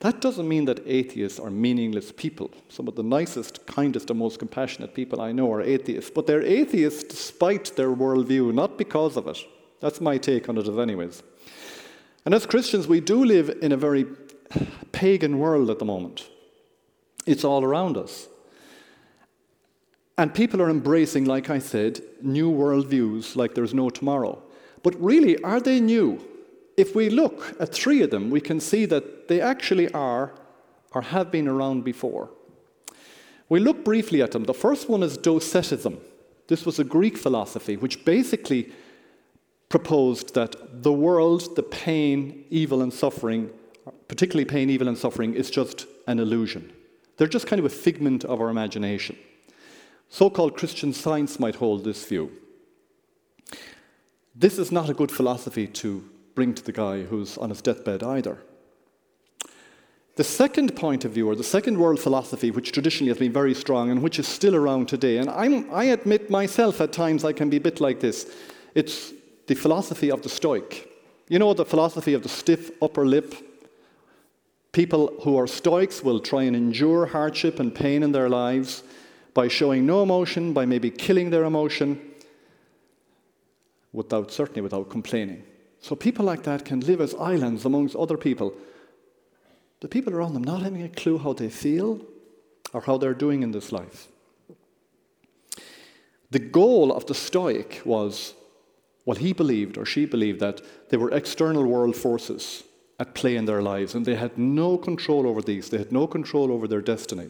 That 0.00 0.20
doesn't 0.20 0.48
mean 0.48 0.66
that 0.66 0.82
atheists 0.84 1.38
are 1.38 1.50
meaningless 1.50 2.12
people. 2.12 2.50
Some 2.68 2.88
of 2.88 2.96
the 2.96 3.02
nicest, 3.02 3.66
kindest, 3.66 4.10
and 4.10 4.18
most 4.18 4.38
compassionate 4.38 4.94
people 4.94 5.20
I 5.20 5.32
know 5.32 5.50
are 5.52 5.62
atheists, 5.62 6.10
but 6.10 6.26
they're 6.26 6.42
atheists 6.42 7.04
despite 7.04 7.76
their 7.76 7.90
worldview, 7.90 8.52
not 8.52 8.76
because 8.76 9.16
of 9.16 9.26
it. 9.28 9.38
That's 9.80 10.00
my 10.00 10.18
take 10.18 10.48
on 10.48 10.58
it, 10.58 10.68
as 10.68 10.76
anyways. 10.76 11.22
And 12.24 12.34
as 12.34 12.46
Christians, 12.46 12.88
we 12.88 13.00
do 13.00 13.24
live 13.24 13.48
in 13.62 13.72
a 13.72 13.76
very 13.76 14.06
pagan 14.92 15.38
world 15.38 15.70
at 15.70 15.78
the 15.78 15.84
moment. 15.84 16.28
It's 17.26 17.44
all 17.44 17.64
around 17.64 17.96
us. 17.96 18.28
And 20.18 20.34
people 20.34 20.62
are 20.62 20.70
embracing, 20.70 21.26
like 21.26 21.50
I 21.50 21.58
said, 21.58 22.00
new 22.22 22.50
worldviews 22.50 23.36
like 23.36 23.54
there's 23.54 23.74
no 23.74 23.90
tomorrow. 23.90 24.42
But 24.82 25.00
really, 25.02 25.42
are 25.42 25.60
they 25.60 25.80
new? 25.80 26.20
if 26.76 26.94
we 26.94 27.08
look 27.08 27.56
at 27.58 27.72
three 27.72 28.02
of 28.02 28.10
them, 28.10 28.30
we 28.30 28.40
can 28.40 28.60
see 28.60 28.84
that 28.86 29.28
they 29.28 29.40
actually 29.40 29.90
are 29.92 30.32
or 30.92 31.02
have 31.02 31.30
been 31.30 31.48
around 31.48 31.84
before. 31.84 32.30
We 33.48 33.60
look 33.60 33.84
briefly 33.84 34.22
at 34.22 34.32
them. 34.32 34.44
The 34.44 34.54
first 34.54 34.88
one 34.88 35.02
is 35.02 35.16
Docetism. 35.16 35.98
This 36.48 36.66
was 36.66 36.78
a 36.78 36.84
Greek 36.84 37.16
philosophy 37.16 37.76
which 37.76 38.04
basically 38.04 38.72
proposed 39.68 40.34
that 40.34 40.82
the 40.82 40.92
world, 40.92 41.56
the 41.56 41.62
pain, 41.62 42.44
evil, 42.50 42.82
and 42.82 42.92
suffering, 42.92 43.50
particularly 44.06 44.44
pain, 44.44 44.70
evil, 44.70 44.88
and 44.88 44.96
suffering, 44.96 45.34
is 45.34 45.50
just 45.50 45.86
an 46.06 46.18
illusion. 46.18 46.72
They're 47.16 47.26
just 47.26 47.46
kind 47.46 47.58
of 47.58 47.66
a 47.66 47.70
figment 47.70 48.24
of 48.24 48.40
our 48.40 48.48
imagination. 48.48 49.16
So 50.08 50.30
called 50.30 50.56
Christian 50.56 50.92
science 50.92 51.38
might 51.38 51.56
hold 51.56 51.84
this 51.84 52.04
view. 52.04 52.30
This 54.34 54.58
is 54.58 54.70
not 54.70 54.90
a 54.90 54.94
good 54.94 55.10
philosophy 55.10 55.66
to 55.66 56.04
bring 56.34 56.54
to 56.54 56.62
the 56.62 56.72
guy 56.72 57.02
who's 57.02 57.38
on 57.38 57.50
his 57.50 57.62
deathbed 57.62 58.02
either. 58.02 58.38
The 60.16 60.24
second 60.24 60.76
point 60.76 61.04
of 61.04 61.12
view, 61.12 61.28
or 61.28 61.34
the 61.34 61.44
second 61.44 61.78
world 61.78 62.00
philosophy, 62.00 62.50
which 62.50 62.72
traditionally 62.72 63.10
has 63.10 63.18
been 63.18 63.32
very 63.32 63.54
strong 63.54 63.90
and 63.90 64.02
which 64.02 64.18
is 64.18 64.26
still 64.26 64.56
around 64.56 64.88
today, 64.88 65.18
and 65.18 65.28
I'm, 65.28 65.70
i 65.72 65.84
admit 65.84 66.30
myself 66.30 66.80
at 66.80 66.92
times 66.92 67.24
I 67.24 67.32
can 67.32 67.50
be 67.50 67.58
a 67.58 67.60
bit 67.60 67.80
like 67.80 68.00
this, 68.00 68.34
it's 68.74 69.12
the 69.46 69.54
philosophy 69.54 70.10
of 70.10 70.22
the 70.22 70.28
Stoic. 70.28 70.88
You 71.28 71.38
know, 71.38 71.52
the 71.52 71.64
philosophy 71.64 72.14
of 72.14 72.22
the 72.22 72.28
stiff 72.28 72.70
upper 72.82 73.04
lip. 73.04 73.34
People 74.72 75.12
who 75.22 75.36
are 75.36 75.46
Stoics 75.46 76.02
will 76.02 76.20
try 76.20 76.44
and 76.44 76.56
endure 76.56 77.06
hardship 77.06 77.58
and 77.60 77.74
pain 77.74 78.02
in 78.02 78.12
their 78.12 78.28
lives 78.28 78.82
by 79.36 79.48
showing 79.48 79.84
no 79.84 80.02
emotion, 80.02 80.54
by 80.54 80.64
maybe 80.64 80.90
killing 80.90 81.28
their 81.28 81.44
emotion, 81.44 82.00
without, 83.92 84.32
certainly 84.32 84.62
without 84.62 84.88
complaining. 84.88 85.44
So 85.78 85.94
people 85.94 86.24
like 86.24 86.42
that 86.44 86.64
can 86.64 86.80
live 86.80 87.02
as 87.02 87.14
islands 87.14 87.66
amongst 87.66 87.94
other 87.94 88.16
people. 88.16 88.54
The 89.80 89.88
people 89.88 90.14
around 90.14 90.32
them 90.32 90.42
not 90.42 90.62
having 90.62 90.82
a 90.82 90.88
clue 90.88 91.18
how 91.18 91.34
they 91.34 91.50
feel 91.50 92.00
or 92.72 92.80
how 92.80 92.96
they're 92.96 93.12
doing 93.12 93.42
in 93.42 93.50
this 93.50 93.72
life. 93.72 94.08
The 96.30 96.38
goal 96.38 96.90
of 96.90 97.04
the 97.04 97.14
Stoic 97.14 97.82
was, 97.84 98.32
well, 99.04 99.18
he 99.18 99.34
believed 99.34 99.76
or 99.76 99.84
she 99.84 100.06
believed 100.06 100.40
that 100.40 100.62
there 100.88 100.98
were 100.98 101.10
external 101.10 101.66
world 101.66 101.94
forces 101.94 102.64
at 102.98 103.14
play 103.14 103.36
in 103.36 103.44
their 103.44 103.60
lives, 103.60 103.94
and 103.94 104.06
they 104.06 104.14
had 104.14 104.38
no 104.38 104.78
control 104.78 105.26
over 105.26 105.42
these. 105.42 105.68
They 105.68 105.76
had 105.76 105.92
no 105.92 106.06
control 106.06 106.50
over 106.50 106.66
their 106.66 106.80
destiny. 106.80 107.28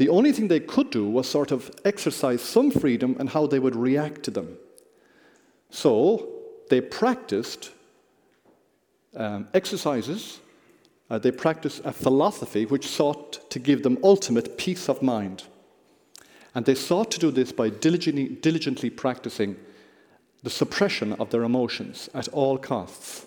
The 0.00 0.08
only 0.08 0.32
thing 0.32 0.48
they 0.48 0.60
could 0.60 0.88
do 0.88 1.06
was 1.06 1.28
sort 1.28 1.50
of 1.52 1.70
exercise 1.84 2.40
some 2.40 2.70
freedom 2.70 3.16
in 3.20 3.26
how 3.26 3.46
they 3.46 3.58
would 3.58 3.76
react 3.76 4.22
to 4.22 4.30
them. 4.30 4.56
So, 5.68 6.26
they 6.70 6.80
practiced 6.80 7.70
um, 9.14 9.48
exercises, 9.52 10.40
uh, 11.10 11.18
they 11.18 11.30
practiced 11.30 11.82
a 11.84 11.92
philosophy 11.92 12.64
which 12.64 12.86
sought 12.86 13.50
to 13.50 13.58
give 13.58 13.82
them 13.82 13.98
ultimate 14.02 14.56
peace 14.56 14.88
of 14.88 15.02
mind. 15.02 15.44
And 16.54 16.64
they 16.64 16.76
sought 16.76 17.10
to 17.10 17.18
do 17.18 17.30
this 17.30 17.52
by 17.52 17.68
diligently, 17.68 18.28
diligently 18.28 18.88
practicing 18.88 19.54
the 20.42 20.48
suppression 20.48 21.12
of 21.12 21.28
their 21.28 21.42
emotions 21.42 22.08
at 22.14 22.26
all 22.28 22.56
costs, 22.56 23.26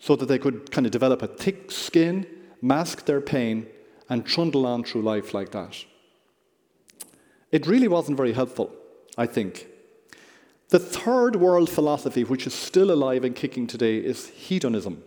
so 0.00 0.16
that 0.16 0.26
they 0.26 0.40
could 0.40 0.72
kind 0.72 0.88
of 0.88 0.90
develop 0.90 1.22
a 1.22 1.28
thick 1.28 1.70
skin, 1.70 2.26
mask 2.60 3.04
their 3.04 3.20
pain, 3.20 3.68
and 4.08 4.24
trundle 4.24 4.66
on 4.66 4.84
through 4.84 5.02
life 5.02 5.34
like 5.34 5.50
that. 5.50 5.84
It 7.50 7.66
really 7.66 7.88
wasn't 7.88 8.16
very 8.16 8.32
helpful, 8.32 8.70
I 9.16 9.26
think. 9.26 9.66
The 10.70 10.78
third 10.78 11.36
world 11.36 11.70
philosophy, 11.70 12.24
which 12.24 12.46
is 12.46 12.54
still 12.54 12.90
alive 12.90 13.24
and 13.24 13.34
kicking 13.34 13.66
today, 13.66 13.98
is 13.98 14.28
hedonism. 14.28 15.02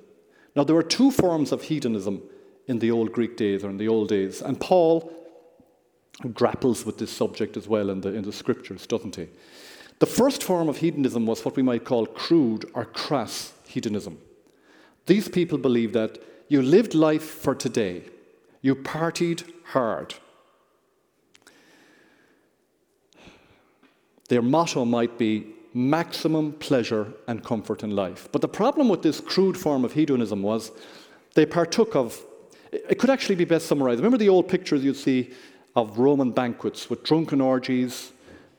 Now, 0.56 0.64
there 0.64 0.76
were 0.76 0.84
two 0.84 1.12
forms 1.12 1.52
of 1.52 1.64
hedonism 1.64 2.24
in 2.68 2.80
the 2.80 2.92
old 2.92 3.12
Greek 3.12 3.38
days 3.38 3.64
or 3.64 3.70
in 3.70 3.78
the 3.78 3.88
old 3.88 4.10
days, 4.10 4.42
and 4.42 4.60
Paul 4.60 5.14
grapples 6.34 6.86
with 6.86 6.98
this 6.98 7.12
subject 7.12 7.58
as 7.58 7.68
well 7.68 7.90
in 7.90 8.02
the, 8.02 8.10
in 8.10 8.24
the 8.24 8.34
scriptures, 8.34 8.86
doesn't 8.88 9.16
he? 9.16 9.28
The 10.00 10.06
first 10.08 10.44
form 10.44 10.68
of 10.68 10.78
hedonism 10.78 11.26
was 11.26 11.46
what 11.46 11.56
we 11.56 11.64
might 11.64 11.86
call 11.86 12.08
crude 12.08 12.70
or 12.74 12.86
crass 12.86 13.54
hedonism. 13.68 14.18
These 15.06 15.30
people 15.30 15.58
believed 15.58 15.94
that 15.94 16.18
you 16.48 16.62
lived 16.62 16.96
life 16.96 17.24
for 17.24 17.54
today, 17.56 18.04
you 18.62 18.76
partied 18.76 19.44
hard, 19.66 20.16
Their 24.32 24.42
motto 24.42 24.86
might 24.86 25.18
be 25.18 25.48
maximum 25.74 26.54
pleasure 26.54 27.12
and 27.28 27.44
comfort 27.44 27.84
in 27.84 27.94
life. 27.94 28.30
But 28.32 28.40
the 28.40 28.48
problem 28.48 28.88
with 28.88 29.02
this 29.02 29.20
crude 29.20 29.58
form 29.58 29.84
of 29.84 29.92
hedonism 29.92 30.42
was 30.42 30.72
they 31.34 31.46
partook 31.46 31.98
of, 31.98 32.18
it 32.72 32.98
could 32.98 33.10
actually 33.10 33.36
be 33.36 33.44
best 33.44 33.66
summarized. 33.66 34.00
Remember 34.00 34.18
the 34.18 34.30
old 34.30 34.48
pictures 34.48 34.86
you'd 34.86 34.96
see 34.96 35.32
of 35.76 36.00
Roman 36.00 36.32
banquets 36.32 36.90
with 36.90 37.04
drunken 37.04 37.42
orgies, 37.42 38.14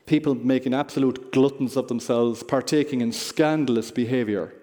people 0.05 0.35
making 0.35 0.75
absolute 0.75 1.31
gluttons 1.31 1.75
of 1.75 1.87
themselves, 1.87 2.43
partaking 2.43 3.01
in 3.01 3.11
scandalous 3.11 3.89
behavior. 3.89 4.53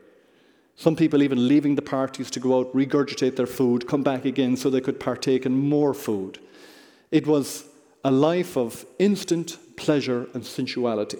Some 0.76 0.96
people 0.96 1.22
even 1.22 1.46
leaving 1.46 1.74
the 1.74 1.82
parties 1.82 2.30
to 2.30 2.40
go 2.40 2.58
out, 2.58 2.74
regurgitate 2.74 3.36
their 3.36 3.46
food, 3.46 3.86
come 3.86 4.02
back 4.02 4.24
again 4.24 4.56
so 4.56 4.70
they 4.70 4.80
could 4.80 4.98
partake 4.98 5.44
in 5.44 5.52
more 5.52 5.92
food. 5.92 6.38
It 7.10 7.26
was 7.26 7.64
a 8.04 8.10
life 8.10 8.56
of 8.56 8.86
instant 8.98 9.58
pleasure 9.76 10.26
and 10.32 10.44
sensuality. 10.44 11.18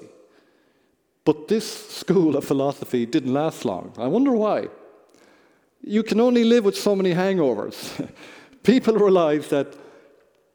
But 1.24 1.48
this 1.48 1.88
school 1.88 2.36
of 2.36 2.44
philosophy 2.44 3.06
didn't 3.06 3.32
last 3.32 3.64
long. 3.64 3.92
I 3.98 4.06
wonder 4.06 4.32
why. 4.32 4.68
You 5.82 6.02
can 6.02 6.20
only 6.20 6.44
live 6.44 6.64
with 6.64 6.76
so 6.76 6.96
many 6.96 7.14
hangovers. 7.14 8.08
People 8.62 8.94
realized 8.94 9.50
that 9.50 9.74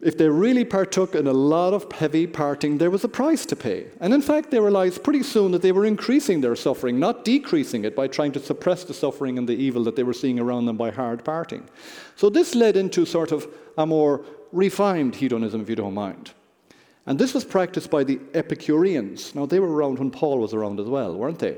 if 0.02 0.18
they 0.18 0.28
really 0.28 0.66
partook 0.66 1.16
in 1.16 1.25
a 1.25 1.34
lot 1.34 1.74
of 1.74 1.92
heavy 1.92 2.28
parting, 2.28 2.78
there 2.78 2.92
was 2.92 3.04
a 3.04 3.10
price 3.10 3.46
to 3.46 3.56
pay. 3.56 3.88
And 4.02 4.14
in 4.14 4.22
fact, 4.22 4.52
they 4.52 4.60
realized 4.60 5.04
pretty 5.04 5.24
soon 5.24 5.52
that 5.54 5.62
they 5.62 5.72
were 5.72 5.86
increasing 5.86 6.42
their 6.42 6.56
suffering, 6.56 7.00
not 7.00 7.24
decreasing 7.24 7.86
it 7.86 7.96
by 7.96 8.08
trying 8.08 8.34
to 8.34 8.40
suppress 8.40 8.84
the 8.84 8.94
suffering 8.94 9.38
and 9.38 9.48
the 9.48 9.56
evil 9.56 9.84
that 9.86 9.96
they 9.96 10.04
were 10.04 10.14
seeing 10.14 10.40
around 10.40 10.66
them 10.66 10.75
by 10.75 10.92
hard 10.92 11.24
parting. 11.24 11.70
So 12.18 12.30
this 12.30 12.56
led 12.56 12.75
into 12.75 13.06
sort 13.06 13.32
of 13.32 13.48
a 13.78 13.86
more 13.86 14.25
refined 14.52 15.16
hedonism, 15.16 15.62
if 15.62 15.70
you 15.70 15.75
don't 15.75 15.94
mind. 15.94 16.32
And 17.06 17.18
this 17.18 17.34
was 17.34 17.46
practiced 17.46 17.90
by 17.90 18.04
the 18.04 18.20
Epicureans. 18.34 19.34
Now, 19.34 19.46
they 19.46 19.60
were 19.60 19.72
around 19.72 20.00
when 20.00 20.12
Paul 20.12 20.40
was 20.40 20.54
around 20.54 20.80
as 20.80 20.88
well, 20.88 21.16
weren't 21.16 21.40
they? 21.40 21.58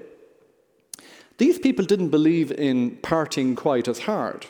These 1.37 1.59
people 1.59 1.85
didn't 1.85 2.09
believe 2.09 2.51
in 2.51 2.97
parting 2.97 3.55
quite 3.55 3.87
as 3.87 3.99
hard. 3.99 4.45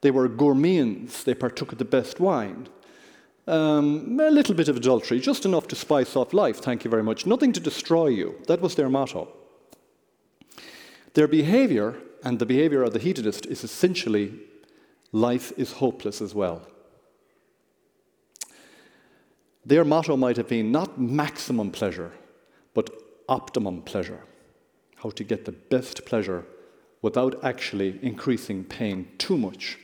They 0.00 0.10
were 0.10 0.28
gourmands, 0.28 1.24
they 1.24 1.34
partook 1.34 1.72
of 1.72 1.78
the 1.78 1.84
best 1.84 2.20
wine. 2.20 2.68
Um, 3.46 4.18
a 4.20 4.30
little 4.30 4.54
bit 4.54 4.68
of 4.68 4.76
adultery, 4.76 5.20
just 5.20 5.44
enough 5.44 5.68
to 5.68 5.76
spice 5.76 6.16
up 6.16 6.32
life, 6.32 6.58
thank 6.58 6.84
you 6.84 6.90
very 6.90 7.02
much. 7.02 7.26
Nothing 7.26 7.52
to 7.52 7.60
destroy 7.60 8.06
you. 8.06 8.36
That 8.46 8.62
was 8.62 8.74
their 8.74 8.88
motto. 8.88 9.28
Their 11.12 11.28
behavior 11.28 11.96
and 12.24 12.38
the 12.38 12.46
behavior 12.46 12.82
of 12.82 12.94
the 12.94 12.98
hedonist 12.98 13.46
is 13.46 13.62
essentially 13.62 14.32
life 15.12 15.52
is 15.58 15.72
hopeless 15.72 16.22
as 16.22 16.34
well. 16.34 16.66
Their 19.66 19.84
motto 19.84 20.16
might 20.16 20.36
have 20.36 20.48
been 20.48 20.72
not 20.72 20.98
maximum 20.98 21.70
pleasure, 21.70 22.12
but 22.72 22.90
optimum 23.28 23.82
pleasure. 23.82 24.24
How 24.96 25.10
to 25.10 25.24
get 25.24 25.44
the 25.44 25.52
best 25.52 26.06
pleasure 26.06 26.46
without 27.02 27.44
actually 27.44 27.98
increasing 28.02 28.64
pain 28.64 29.08
too 29.18 29.36
much. 29.36 29.78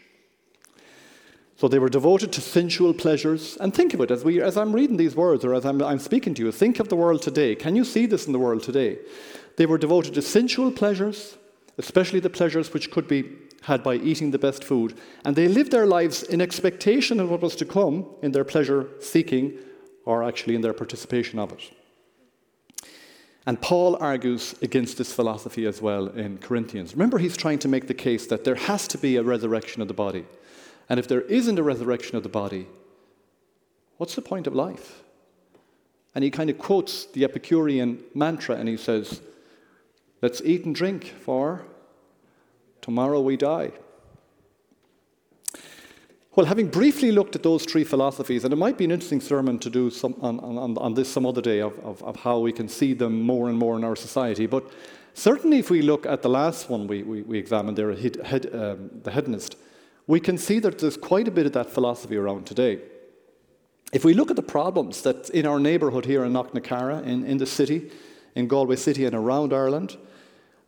So 1.60 1.68
they 1.68 1.78
were 1.78 1.90
devoted 1.90 2.32
to 2.32 2.40
sensual 2.40 2.94
pleasures. 2.94 3.58
And 3.60 3.74
think 3.74 3.92
of 3.92 4.00
it 4.00 4.10
as, 4.10 4.24
we, 4.24 4.40
as 4.40 4.56
I'm 4.56 4.72
reading 4.72 4.96
these 4.96 5.14
words 5.14 5.44
or 5.44 5.52
as 5.52 5.66
I'm, 5.66 5.82
I'm 5.82 5.98
speaking 5.98 6.32
to 6.36 6.42
you, 6.42 6.50
think 6.50 6.80
of 6.80 6.88
the 6.88 6.96
world 6.96 7.20
today. 7.20 7.54
Can 7.54 7.76
you 7.76 7.84
see 7.84 8.06
this 8.06 8.26
in 8.26 8.32
the 8.32 8.38
world 8.38 8.62
today? 8.62 8.96
They 9.58 9.66
were 9.66 9.76
devoted 9.76 10.14
to 10.14 10.22
sensual 10.22 10.72
pleasures, 10.72 11.36
especially 11.76 12.18
the 12.18 12.30
pleasures 12.30 12.72
which 12.72 12.90
could 12.90 13.06
be 13.06 13.36
had 13.60 13.82
by 13.82 13.96
eating 13.96 14.30
the 14.30 14.38
best 14.38 14.64
food. 14.64 14.96
And 15.22 15.36
they 15.36 15.48
lived 15.48 15.70
their 15.70 15.84
lives 15.84 16.22
in 16.22 16.40
expectation 16.40 17.20
of 17.20 17.30
what 17.30 17.42
was 17.42 17.56
to 17.56 17.66
come 17.66 18.06
in 18.22 18.32
their 18.32 18.42
pleasure 18.44 18.88
seeking 18.98 19.52
or 20.06 20.24
actually 20.24 20.54
in 20.54 20.62
their 20.62 20.72
participation 20.72 21.38
of 21.38 21.52
it. 21.52 21.60
And 23.44 23.60
Paul 23.60 23.98
argues 24.00 24.54
against 24.62 24.96
this 24.96 25.12
philosophy 25.12 25.66
as 25.66 25.82
well 25.82 26.06
in 26.06 26.38
Corinthians. 26.38 26.94
Remember, 26.94 27.18
he's 27.18 27.36
trying 27.36 27.58
to 27.58 27.68
make 27.68 27.86
the 27.86 27.92
case 27.92 28.26
that 28.28 28.44
there 28.44 28.54
has 28.54 28.88
to 28.88 28.96
be 28.96 29.16
a 29.16 29.22
resurrection 29.22 29.82
of 29.82 29.88
the 29.88 29.94
body. 29.94 30.24
And 30.90 30.98
if 30.98 31.06
there 31.06 31.22
isn't 31.22 31.58
a 31.58 31.62
resurrection 31.62 32.16
of 32.16 32.24
the 32.24 32.28
body, 32.28 32.66
what's 33.96 34.16
the 34.16 34.22
point 34.22 34.48
of 34.48 34.54
life? 34.56 35.04
And 36.16 36.24
he 36.24 36.30
kind 36.30 36.50
of 36.50 36.58
quotes 36.58 37.06
the 37.06 37.22
Epicurean 37.22 38.02
mantra 38.12 38.56
and 38.56 38.68
he 38.68 38.76
says, 38.76 39.20
Let's 40.20 40.42
eat 40.42 40.66
and 40.66 40.74
drink, 40.74 41.04
for 41.06 41.64
tomorrow 42.82 43.20
we 43.20 43.38
die. 43.38 43.70
Well, 46.34 46.46
having 46.46 46.68
briefly 46.68 47.10
looked 47.10 47.34
at 47.36 47.42
those 47.42 47.64
three 47.64 47.84
philosophies, 47.84 48.44
and 48.44 48.52
it 48.52 48.56
might 48.56 48.76
be 48.76 48.84
an 48.84 48.90
interesting 48.90 49.20
sermon 49.20 49.58
to 49.60 49.70
do 49.70 49.90
some, 49.90 50.14
on, 50.20 50.38
on, 50.40 50.76
on, 50.76 50.94
this 50.94 51.08
some 51.08 51.24
other 51.24 51.40
day 51.40 51.60
of, 51.60 51.78
of, 51.80 52.02
of, 52.02 52.16
how 52.16 52.38
we 52.38 52.52
can 52.52 52.68
see 52.68 52.92
them 52.92 53.22
more 53.22 53.48
and 53.48 53.58
more 53.58 53.76
in 53.76 53.84
our 53.84 53.96
society, 53.96 54.46
but 54.46 54.70
certainly 55.14 55.58
if 55.58 55.70
we 55.70 55.82
look 55.82 56.06
at 56.06 56.22
the 56.22 56.28
last 56.28 56.68
one 56.68 56.86
we, 56.86 57.02
we, 57.02 57.22
we 57.22 57.38
examined 57.38 57.76
there, 57.76 57.92
head, 57.94 58.54
um, 58.54 58.90
the 59.02 59.10
hedonist, 59.10 59.56
we 60.06 60.20
can 60.20 60.38
see 60.38 60.58
that 60.60 60.78
there's 60.78 60.96
quite 60.96 61.28
a 61.28 61.30
bit 61.30 61.46
of 61.46 61.52
that 61.52 61.70
philosophy 61.70 62.16
around 62.16 62.46
today. 62.46 62.80
If 63.92 64.04
we 64.04 64.14
look 64.14 64.30
at 64.30 64.36
the 64.36 64.42
problems 64.42 65.02
that 65.02 65.30
in 65.30 65.46
our 65.46 65.58
neighbourhood 65.58 66.04
here 66.04 66.24
in 66.24 66.32
Knocknacarra, 66.32 67.04
in, 67.04 67.24
in 67.24 67.38
the 67.38 67.46
city, 67.46 67.90
in 68.34 68.46
Galway 68.46 68.76
City 68.76 69.04
and 69.04 69.14
around 69.14 69.52
Ireland, 69.52 69.96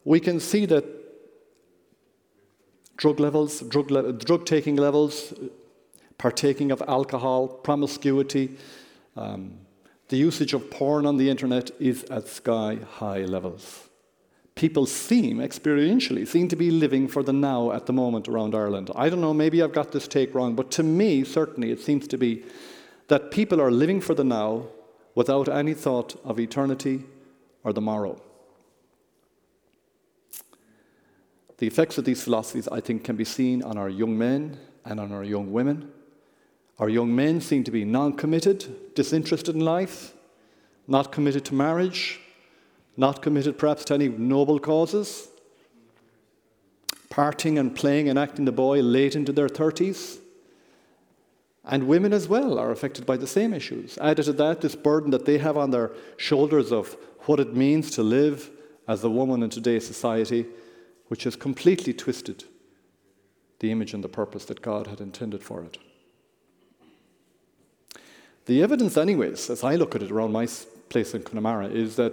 we 0.05 0.19
can 0.19 0.41
see 0.41 0.67
that 0.67 0.85
drug 2.97 3.21
levels, 3.21 3.61
drug, 3.61 3.91
le- 3.91 4.13
drug 4.13 4.45
taking 4.45 4.77
levels, 4.77 5.33
partaking 6.19 6.73
of 6.73 6.83
alcohol, 6.89 7.49
promiscuity, 7.49 8.57
um, 9.17 9.59
the 10.09 10.17
usage 10.17 10.53
of 10.53 10.71
porn 10.71 11.07
on 11.07 11.17
the 11.17 11.31
internet 11.31 11.71
is 11.81 12.05
at 12.05 12.29
sky 12.29 12.79
high 12.99 13.25
levels 13.25 13.89
people 14.55 14.87
seem, 14.87 15.39
experientially, 15.39 16.27
seem 16.27 16.49
to 16.49 16.57
be 16.57 16.71
living 16.71 17.09
for 17.09 17.23
the 17.23 17.33
now 17.33 17.73
at 17.73 17.87
the 17.87 17.93
moment 17.93 18.29
around 18.29 18.55
Ireland. 18.55 18.91
I 18.95 19.09
don't 19.09 19.21
know, 19.21 19.35
maybe 19.35 19.63
I've 19.63 19.73
got 19.73 19.93
this 19.93 20.07
take 20.07 20.35
wrong, 20.35 20.55
but 20.55 20.71
to 20.73 20.83
me, 20.83 21.25
certainly, 21.25 21.71
it 21.71 21.81
seems 21.81 22.07
to 22.09 22.19
be 22.19 22.45
that 23.09 23.31
people 23.31 23.61
are 23.61 23.71
living 23.71 24.01
for 24.01 24.15
the 24.15 24.25
now 24.25 24.67
without 25.15 25.49
any 25.49 25.75
thought 25.75 26.19
of 26.25 26.39
eternity 26.39 27.05
or 27.65 27.73
the 27.73 27.81
morrow. 27.81 28.21
The 31.59 31.67
effects 31.67 31.97
of 31.99 32.05
these 32.05 32.23
philosophies, 32.25 32.67
I 32.69 32.81
think, 32.81 33.05
can 33.05 33.17
be 33.17 33.25
seen 33.25 33.63
on 33.63 33.79
our 33.79 33.89
young 33.89 34.19
men 34.19 34.59
and 34.85 34.99
on 34.99 35.13
our 35.13 35.23
young 35.23 35.53
women. 35.53 35.93
Our 36.79 36.89
young 36.89 37.15
men 37.15 37.41
seem 37.41 37.63
to 37.65 37.71
be 37.71 37.85
non 37.85 38.15
committed, 38.15 38.95
disinterested 38.95 39.55
in 39.55 39.61
life, 39.61 40.15
not 40.89 41.13
committed 41.13 41.45
to 41.47 41.55
marriage, 41.55 42.21
not 42.97 43.23
committed 43.23 43.59
perhaps 43.59 43.85
to 43.87 43.95
any 43.95 44.09
noble 44.09 44.59
causes, 44.59 45.29
partying 47.11 47.59
and 47.59 47.75
playing 47.75 48.09
and 48.09 48.19
acting 48.19 48.45
the 48.45 48.53
boy 48.53 48.81
late 48.81 49.15
into 49.15 49.33
their 49.33 49.49
30s. 49.49 50.19
And 51.65 51.87
women 51.87 52.13
as 52.13 52.29
well 52.29 52.59
are 52.59 52.71
affected 52.71 53.07
by 53.07 53.17
the 53.17 53.27
same 53.27 53.55
issues. 53.55 53.97
Added 53.99 54.25
to 54.25 54.33
that, 54.35 54.61
this 54.61 54.75
burden 54.75 55.11
that 55.11 55.27
they 55.27 55.39
have 55.39 55.57
on 55.57 55.71
their 55.71 55.93
shoulders 56.17 56.73
of 56.73 56.97
what 57.21 57.39
it 57.39 57.55
means 57.55 57.91
to 57.93 58.03
live 58.03 58.51
as 58.89 59.05
a 59.05 59.11
woman 59.11 59.43
in 59.43 59.51
today's 59.51 59.87
society, 59.87 60.47
which 61.07 61.25
has 61.25 61.37
completely 61.37 61.93
twisted 61.93 62.45
the 63.61 63.71
image 63.71 63.95
and 63.95 64.03
the 64.03 64.09
purpose 64.09 64.45
that 64.47 64.61
God 64.61 64.89
had 64.89 65.01
intended 65.01 65.43
for 65.45 65.63
it. 65.63 65.79
The 68.47 68.61
evidence, 68.61 68.97
anyways, 68.97 69.51
as 69.51 69.63
I 69.63 69.77
look 69.77 69.95
at 69.95 70.03
it 70.03 70.11
around 70.11 70.33
my 70.33 70.49
place 70.89 71.15
in 71.15 71.23
Connemara, 71.23 71.69
is 71.69 71.95
that 71.95 72.13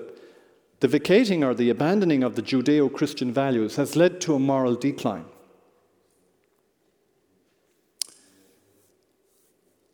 the 0.79 0.87
vacating 0.87 1.43
or 1.43 1.53
the 1.53 1.69
abandoning 1.69 2.23
of 2.23 2.35
the 2.35 2.41
Judeo 2.41 2.91
Christian 2.91 3.33
values 3.33 3.75
has 3.75 3.95
led 3.95 4.21
to 4.21 4.35
a 4.35 4.39
moral 4.39 4.75
decline. 4.75 5.25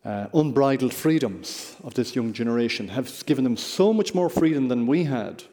Uh, 0.04 0.28
unbridled 0.36 0.94
freedoms 0.94 1.76
of 1.84 1.96
this 1.96 2.16
young 2.16 2.32
generation 2.32 2.90
have 2.90 3.26
given 3.26 3.44
them 3.44 3.58
so 3.58 3.92
much 3.92 4.14
more 4.14 4.30
freedom 4.30 4.68
than 4.68 4.86
we 4.86 5.06
had 5.06 5.44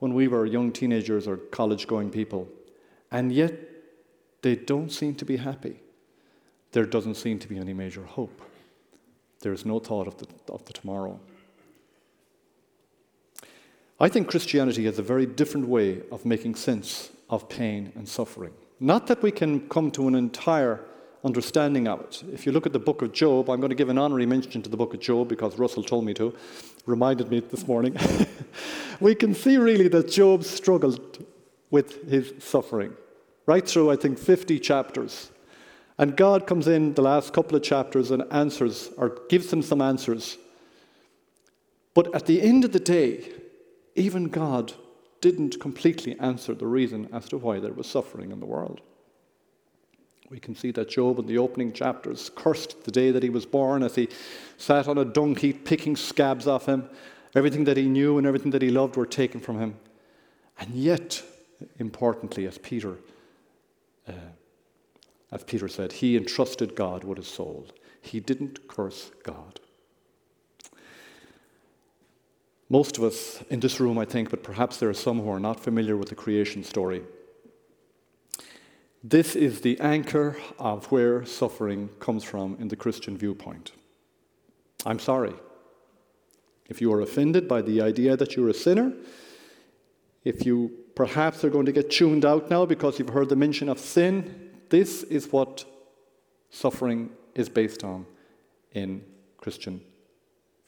when 0.00 0.14
we 0.14 0.26
were 0.26 0.44
young 0.44 0.72
teenagers 0.72 1.28
or 1.28 1.36
college 1.36 1.86
going 1.86 2.10
people. 2.10 2.48
And 3.12 3.30
yet, 3.30 3.54
they 4.42 4.56
don't 4.56 4.90
seem 4.90 5.14
to 5.14 5.24
be 5.24 5.36
happy. 5.36 5.80
There 6.72 6.86
doesn't 6.86 7.14
seem 7.14 7.38
to 7.38 7.46
be 7.46 7.56
any 7.56 7.72
major 7.72 8.02
hope. 8.02 8.42
There 9.42 9.52
is 9.52 9.64
no 9.64 9.78
thought 9.78 10.08
of 10.08 10.18
the, 10.18 10.26
of 10.52 10.64
the 10.64 10.72
tomorrow. 10.72 11.20
I 14.02 14.08
think 14.08 14.26
Christianity 14.26 14.84
has 14.86 14.98
a 14.98 15.02
very 15.02 15.26
different 15.26 15.68
way 15.68 16.02
of 16.10 16.26
making 16.26 16.56
sense 16.56 17.10
of 17.30 17.48
pain 17.48 17.92
and 17.94 18.08
suffering. 18.08 18.52
Not 18.80 19.06
that 19.06 19.22
we 19.22 19.30
can 19.30 19.68
come 19.68 19.92
to 19.92 20.08
an 20.08 20.16
entire 20.16 20.80
understanding 21.22 21.86
of 21.86 22.00
it. 22.00 22.24
If 22.32 22.44
you 22.44 22.50
look 22.50 22.66
at 22.66 22.72
the 22.72 22.80
book 22.80 23.02
of 23.02 23.12
Job, 23.12 23.48
I'm 23.48 23.60
going 23.60 23.70
to 23.70 23.76
give 23.76 23.90
an 23.90 23.98
honorary 23.98 24.26
mention 24.26 24.60
to 24.62 24.68
the 24.68 24.76
book 24.76 24.92
of 24.92 24.98
Job 24.98 25.28
because 25.28 25.56
Russell 25.56 25.84
told 25.84 26.04
me 26.04 26.14
to, 26.14 26.34
reminded 26.84 27.30
me 27.30 27.38
this 27.38 27.68
morning. 27.68 27.96
we 29.00 29.14
can 29.14 29.36
see 29.36 29.56
really 29.56 29.86
that 29.86 30.10
Job 30.10 30.42
struggled 30.42 31.24
with 31.70 32.10
his 32.10 32.34
suffering 32.40 32.94
right 33.46 33.68
through, 33.68 33.92
I 33.92 33.94
think, 33.94 34.18
50 34.18 34.58
chapters. 34.58 35.30
And 35.96 36.16
God 36.16 36.48
comes 36.48 36.66
in 36.66 36.94
the 36.94 37.02
last 37.02 37.32
couple 37.32 37.56
of 37.56 37.62
chapters 37.62 38.10
and 38.10 38.24
answers, 38.32 38.90
or 38.96 39.20
gives 39.28 39.52
him 39.52 39.62
some 39.62 39.80
answers. 39.80 40.38
But 41.94 42.12
at 42.16 42.26
the 42.26 42.42
end 42.42 42.64
of 42.64 42.72
the 42.72 42.80
day, 42.80 43.32
even 43.94 44.28
God 44.28 44.72
didn't 45.20 45.60
completely 45.60 46.18
answer 46.18 46.54
the 46.54 46.66
reason 46.66 47.08
as 47.12 47.28
to 47.28 47.38
why 47.38 47.60
there 47.60 47.72
was 47.72 47.86
suffering 47.86 48.32
in 48.32 48.40
the 48.40 48.46
world. 48.46 48.80
We 50.30 50.40
can 50.40 50.56
see 50.56 50.70
that 50.72 50.88
Job 50.88 51.18
in 51.18 51.26
the 51.26 51.38
opening 51.38 51.72
chapters 51.72 52.30
cursed 52.34 52.84
the 52.84 52.90
day 52.90 53.10
that 53.10 53.22
he 53.22 53.28
was 53.28 53.44
born 53.44 53.82
as 53.82 53.94
he 53.94 54.08
sat 54.56 54.88
on 54.88 54.96
a 54.96 55.38
heap 55.38 55.64
picking 55.66 55.94
scabs 55.94 56.46
off 56.46 56.66
him. 56.66 56.88
Everything 57.34 57.64
that 57.64 57.76
he 57.76 57.86
knew 57.86 58.18
and 58.18 58.26
everything 58.26 58.50
that 58.52 58.62
he 58.62 58.70
loved 58.70 58.96
were 58.96 59.06
taken 59.06 59.40
from 59.40 59.58
him. 59.58 59.76
And 60.58 60.70
yet, 60.70 61.22
importantly, 61.78 62.46
as 62.46 62.56
Peter, 62.58 62.96
uh, 64.08 64.12
as 65.30 65.44
Peter 65.44 65.68
said, 65.68 65.92
he 65.92 66.16
entrusted 66.16 66.74
God 66.74 67.04
with 67.04 67.18
his 67.18 67.28
soul. 67.28 67.66
He 68.00 68.18
didn't 68.18 68.68
curse 68.68 69.10
God. 69.22 69.60
Most 72.72 72.96
of 72.96 73.04
us 73.04 73.44
in 73.50 73.60
this 73.60 73.80
room, 73.80 73.98
I 73.98 74.06
think, 74.06 74.30
but 74.30 74.42
perhaps 74.42 74.78
there 74.78 74.88
are 74.88 74.94
some 74.94 75.20
who 75.20 75.30
are 75.30 75.38
not 75.38 75.60
familiar 75.60 75.94
with 75.94 76.08
the 76.08 76.14
creation 76.14 76.64
story. 76.64 77.02
This 79.04 79.36
is 79.36 79.60
the 79.60 79.78
anchor 79.78 80.38
of 80.58 80.86
where 80.86 81.26
suffering 81.26 81.90
comes 82.00 82.24
from 82.24 82.56
in 82.58 82.68
the 82.68 82.76
Christian 82.76 83.18
viewpoint. 83.18 83.72
I'm 84.86 84.98
sorry. 84.98 85.34
If 86.70 86.80
you 86.80 86.90
are 86.94 87.02
offended 87.02 87.46
by 87.46 87.60
the 87.60 87.82
idea 87.82 88.16
that 88.16 88.36
you're 88.36 88.48
a 88.48 88.54
sinner, 88.54 88.94
if 90.24 90.46
you 90.46 90.72
perhaps 90.94 91.44
are 91.44 91.50
going 91.50 91.66
to 91.66 91.72
get 91.72 91.90
tuned 91.90 92.24
out 92.24 92.48
now 92.48 92.64
because 92.64 92.98
you've 92.98 93.10
heard 93.10 93.28
the 93.28 93.36
mention 93.36 93.68
of 93.68 93.78
sin, 93.78 94.50
this 94.70 95.02
is 95.02 95.30
what 95.30 95.66
suffering 96.48 97.10
is 97.34 97.50
based 97.50 97.84
on 97.84 98.06
in 98.72 99.04
Christian 99.36 99.82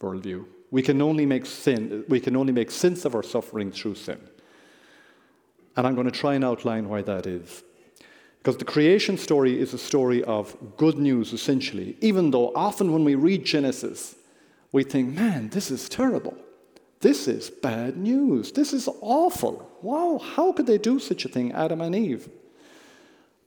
worldview. 0.02 0.44
We 0.74 0.82
can 0.82 1.00
only 1.00 1.24
make 1.24 1.46
sin, 1.46 2.04
we 2.08 2.18
can 2.18 2.34
only 2.34 2.52
make 2.52 2.68
sense 2.72 3.04
of 3.04 3.14
our 3.14 3.22
suffering 3.22 3.70
through 3.70 3.94
sin. 3.94 4.18
And 5.76 5.86
I'm 5.86 5.94
going 5.94 6.10
to 6.10 6.18
try 6.20 6.34
and 6.34 6.44
outline 6.44 6.88
why 6.88 7.00
that 7.02 7.28
is. 7.28 7.62
Because 8.38 8.56
the 8.56 8.64
creation 8.64 9.16
story 9.16 9.56
is 9.56 9.72
a 9.72 9.78
story 9.78 10.24
of 10.24 10.56
good 10.76 10.98
news, 10.98 11.32
essentially, 11.32 11.96
even 12.00 12.32
though 12.32 12.52
often 12.56 12.92
when 12.92 13.04
we 13.04 13.14
read 13.14 13.44
Genesis, 13.44 14.16
we 14.72 14.82
think, 14.82 15.14
man, 15.14 15.48
this 15.50 15.70
is 15.70 15.88
terrible. 15.88 16.36
This 16.98 17.28
is 17.28 17.50
bad 17.50 17.96
news. 17.96 18.50
This 18.50 18.72
is 18.72 18.88
awful. 19.00 19.70
Wow, 19.80 20.18
how 20.18 20.52
could 20.52 20.66
they 20.66 20.78
do 20.78 20.98
such 20.98 21.24
a 21.24 21.28
thing, 21.28 21.52
Adam 21.52 21.82
and 21.82 21.94
Eve? 21.94 22.28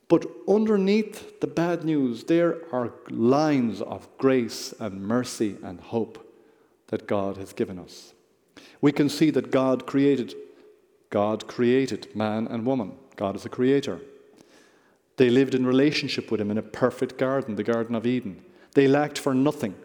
But 0.07 0.25
underneath 0.47 1.41
the 1.41 1.47
bad 1.47 1.83
news, 1.83 2.23
there 2.23 2.55
are 2.71 2.93
lines 3.09 3.81
of 3.81 4.07
grace 4.17 4.73
and 4.79 5.01
mercy 5.01 5.57
and 5.61 5.81
hope 5.81 6.23
that 6.87 7.07
God 7.07 7.37
has 7.37 7.53
given 7.53 7.79
us. 7.79 8.13
We 8.81 8.91
can 8.91 9.09
see 9.09 9.29
that 9.31 9.51
God 9.51 9.85
created 9.85 10.35
God 11.09 11.47
created 11.47 12.13
man 12.15 12.47
and 12.47 12.65
woman. 12.65 12.93
God 13.15 13.35
is 13.35 13.45
a 13.45 13.49
creator. 13.49 14.01
They 15.15 15.29
lived 15.29 15.55
in 15.55 15.65
relationship 15.65 16.29
with 16.29 16.41
him 16.41 16.51
in 16.51 16.57
a 16.57 16.61
perfect 16.61 17.17
garden, 17.17 17.55
the 17.55 17.63
Garden 17.63 17.95
of 17.95 18.05
Eden. 18.05 18.43
They 18.73 18.87
lacked 18.87 19.17
for 19.17 19.33
nothing. 19.33 19.75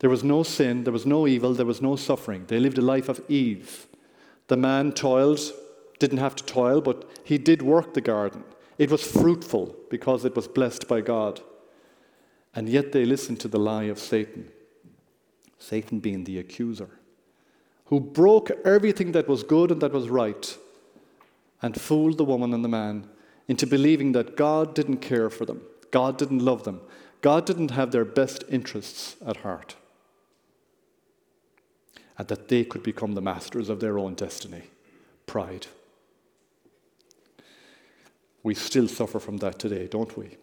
There 0.00 0.10
was 0.10 0.24
no 0.24 0.42
sin, 0.42 0.84
there 0.84 0.92
was 0.92 1.06
no 1.06 1.26
evil, 1.26 1.54
there 1.54 1.66
was 1.66 1.80
no 1.80 1.96
suffering. 1.96 2.46
They 2.46 2.58
lived 2.58 2.78
a 2.78 2.82
life 2.82 3.08
of 3.08 3.22
ease. 3.28 3.86
The 4.48 4.56
man 4.56 4.92
toiled, 4.92 5.40
didn't 5.98 6.18
have 6.18 6.36
to 6.36 6.44
toil, 6.44 6.80
but 6.80 7.08
he 7.22 7.38
did 7.38 7.62
work 7.62 7.94
the 7.94 8.00
garden. 8.00 8.44
It 8.78 8.90
was 8.90 9.02
fruitful 9.02 9.76
because 9.90 10.24
it 10.24 10.34
was 10.34 10.48
blessed 10.48 10.88
by 10.88 11.02
God. 11.02 11.40
And 12.54 12.68
yet 12.68 12.92
they 12.92 13.04
listened 13.04 13.40
to 13.40 13.48
the 13.48 13.58
lie 13.58 13.84
of 13.84 13.98
Satan. 13.98 14.50
Satan 15.60 16.00
being 16.00 16.24
the 16.24 16.38
accuser, 16.38 16.88
who 17.86 18.00
broke 18.00 18.50
everything 18.64 19.12
that 19.12 19.28
was 19.28 19.44
good 19.44 19.70
and 19.70 19.80
that 19.80 19.92
was 19.92 20.08
right 20.08 20.56
and 21.62 21.80
fooled 21.80 22.18
the 22.18 22.24
woman 22.24 22.52
and 22.52 22.64
the 22.64 22.68
man 22.68 23.08
into 23.46 23.66
believing 23.66 24.12
that 24.12 24.36
God 24.36 24.74
didn't 24.74 24.98
care 24.98 25.30
for 25.30 25.44
them, 25.44 25.62
God 25.90 26.18
didn't 26.18 26.44
love 26.44 26.64
them, 26.64 26.80
God 27.20 27.44
didn't 27.44 27.72
have 27.72 27.92
their 27.92 28.04
best 28.04 28.42
interests 28.48 29.16
at 29.24 29.38
heart, 29.38 29.76
and 32.16 32.26
that 32.28 32.48
they 32.48 32.64
could 32.64 32.82
become 32.82 33.14
the 33.14 33.20
masters 33.20 33.68
of 33.68 33.80
their 33.80 33.98
own 33.98 34.14
destiny. 34.14 34.62
Pride. 35.26 35.66
We 38.42 38.54
still 38.54 38.88
suffer 38.88 39.20
from 39.20 39.36
that 39.38 39.58
today, 39.58 39.86
don't 39.86 40.16
we? 40.16 40.38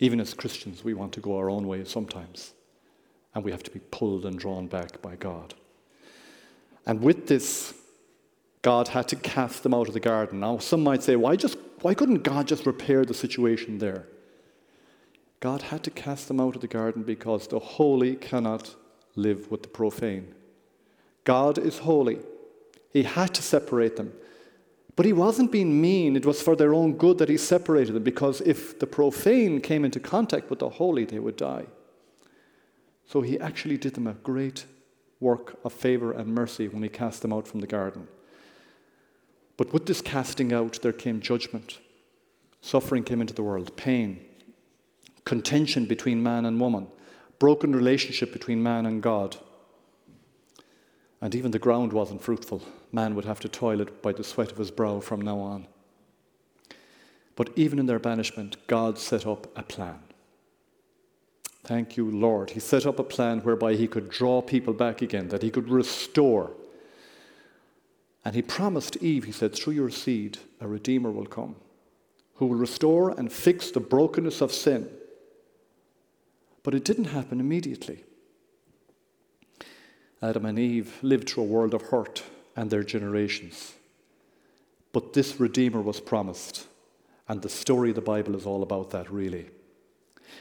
Even 0.00 0.20
as 0.20 0.34
Christians, 0.34 0.82
we 0.82 0.94
want 0.94 1.12
to 1.12 1.20
go 1.20 1.36
our 1.36 1.48
own 1.48 1.68
way 1.68 1.84
sometimes, 1.84 2.52
and 3.34 3.44
we 3.44 3.50
have 3.50 3.62
to 3.62 3.70
be 3.70 3.80
pulled 3.90 4.24
and 4.24 4.38
drawn 4.38 4.66
back 4.66 5.00
by 5.00 5.16
God. 5.16 5.54
And 6.86 7.00
with 7.00 7.28
this, 7.28 7.74
God 8.62 8.88
had 8.88 9.08
to 9.08 9.16
cast 9.16 9.62
them 9.62 9.74
out 9.74 9.88
of 9.88 9.94
the 9.94 10.00
garden. 10.00 10.40
Now, 10.40 10.58
some 10.58 10.82
might 10.82 11.02
say, 11.02 11.16
why 11.16 11.36
just 11.36 11.58
why 11.82 11.94
couldn't 11.94 12.22
God 12.22 12.46
just 12.46 12.64
repair 12.64 13.04
the 13.04 13.14
situation 13.14 13.78
there? 13.78 14.06
God 15.40 15.62
had 15.62 15.82
to 15.84 15.90
cast 15.90 16.28
them 16.28 16.38
out 16.38 16.54
of 16.54 16.60
the 16.60 16.68
garden 16.68 17.02
because 17.02 17.48
the 17.48 17.58
holy 17.58 18.14
cannot 18.14 18.76
live 19.16 19.50
with 19.50 19.62
the 19.62 19.68
profane. 19.68 20.32
God 21.24 21.58
is 21.58 21.78
holy. 21.78 22.20
He 22.92 23.02
had 23.02 23.34
to 23.34 23.42
separate 23.42 23.96
them. 23.96 24.12
But 24.94 25.06
he 25.06 25.12
wasn't 25.12 25.50
being 25.50 25.80
mean. 25.80 26.16
It 26.16 26.26
was 26.26 26.40
for 26.40 26.54
their 26.54 26.74
own 26.74 26.96
good 26.96 27.18
that 27.18 27.28
he 27.28 27.36
separated 27.36 27.94
them 27.94 28.04
because 28.04 28.40
if 28.42 28.78
the 28.78 28.86
profane 28.86 29.60
came 29.60 29.84
into 29.84 29.98
contact 29.98 30.50
with 30.50 30.60
the 30.60 30.68
holy, 30.68 31.04
they 31.04 31.18
would 31.18 31.36
die. 31.36 31.66
So 33.06 33.20
he 33.20 33.38
actually 33.38 33.76
did 33.76 33.94
them 33.94 34.06
a 34.06 34.14
great 34.14 34.66
work 35.20 35.58
of 35.64 35.72
favor 35.72 36.12
and 36.12 36.34
mercy 36.34 36.68
when 36.68 36.82
he 36.82 36.88
cast 36.88 37.22
them 37.22 37.32
out 37.32 37.46
from 37.46 37.60
the 37.60 37.66
garden. 37.66 38.08
But 39.56 39.72
with 39.72 39.86
this 39.86 40.00
casting 40.00 40.52
out, 40.52 40.80
there 40.82 40.92
came 40.92 41.20
judgment. 41.20 41.78
Suffering 42.60 43.04
came 43.04 43.20
into 43.20 43.34
the 43.34 43.42
world, 43.42 43.76
pain, 43.76 44.24
contention 45.24 45.86
between 45.86 46.22
man 46.22 46.46
and 46.46 46.60
woman, 46.60 46.88
broken 47.38 47.74
relationship 47.74 48.32
between 48.32 48.62
man 48.62 48.86
and 48.86 49.02
God. 49.02 49.36
And 51.20 51.34
even 51.34 51.52
the 51.52 51.58
ground 51.58 51.92
wasn't 51.92 52.22
fruitful. 52.22 52.62
Man 52.90 53.14
would 53.14 53.24
have 53.24 53.40
to 53.40 53.48
toil 53.48 53.80
it 53.80 54.02
by 54.02 54.12
the 54.12 54.24
sweat 54.24 54.50
of 54.50 54.58
his 54.58 54.70
brow 54.70 55.00
from 55.00 55.20
now 55.20 55.38
on. 55.38 55.68
But 57.36 57.50
even 57.56 57.78
in 57.78 57.86
their 57.86 57.98
banishment, 57.98 58.56
God 58.66 58.98
set 58.98 59.26
up 59.26 59.46
a 59.56 59.62
plan. 59.62 60.00
Thank 61.64 61.96
you, 61.96 62.10
Lord. 62.10 62.50
He 62.50 62.60
set 62.60 62.86
up 62.86 62.98
a 62.98 63.04
plan 63.04 63.40
whereby 63.40 63.74
He 63.74 63.86
could 63.86 64.10
draw 64.10 64.42
people 64.42 64.74
back 64.74 65.02
again, 65.02 65.28
that 65.28 65.42
He 65.42 65.50
could 65.50 65.68
restore 65.68 66.52
and 68.24 68.34
he 68.34 68.42
promised 68.42 68.96
Eve, 68.98 69.24
he 69.24 69.32
said, 69.32 69.54
through 69.54 69.74
your 69.74 69.90
seed, 69.90 70.38
a 70.60 70.68
Redeemer 70.68 71.10
will 71.10 71.26
come 71.26 71.56
who 72.36 72.46
will 72.46 72.56
restore 72.56 73.10
and 73.10 73.32
fix 73.32 73.70
the 73.70 73.78
brokenness 73.78 74.40
of 74.40 74.52
sin. 74.52 74.88
But 76.62 76.74
it 76.74 76.84
didn't 76.84 77.04
happen 77.04 77.38
immediately. 77.38 78.04
Adam 80.20 80.46
and 80.46 80.58
Eve 80.58 80.98
lived 81.02 81.28
through 81.28 81.44
a 81.44 81.46
world 81.46 81.74
of 81.74 81.82
hurt 81.82 82.22
and 82.56 82.70
their 82.70 82.82
generations. 82.82 83.74
But 84.92 85.12
this 85.12 85.38
Redeemer 85.38 85.80
was 85.80 86.00
promised, 86.00 86.66
and 87.28 87.42
the 87.42 87.48
story 87.48 87.90
of 87.90 87.96
the 87.96 88.00
Bible 88.00 88.34
is 88.34 88.46
all 88.46 88.62
about 88.62 88.90
that, 88.90 89.10
really. 89.12 89.50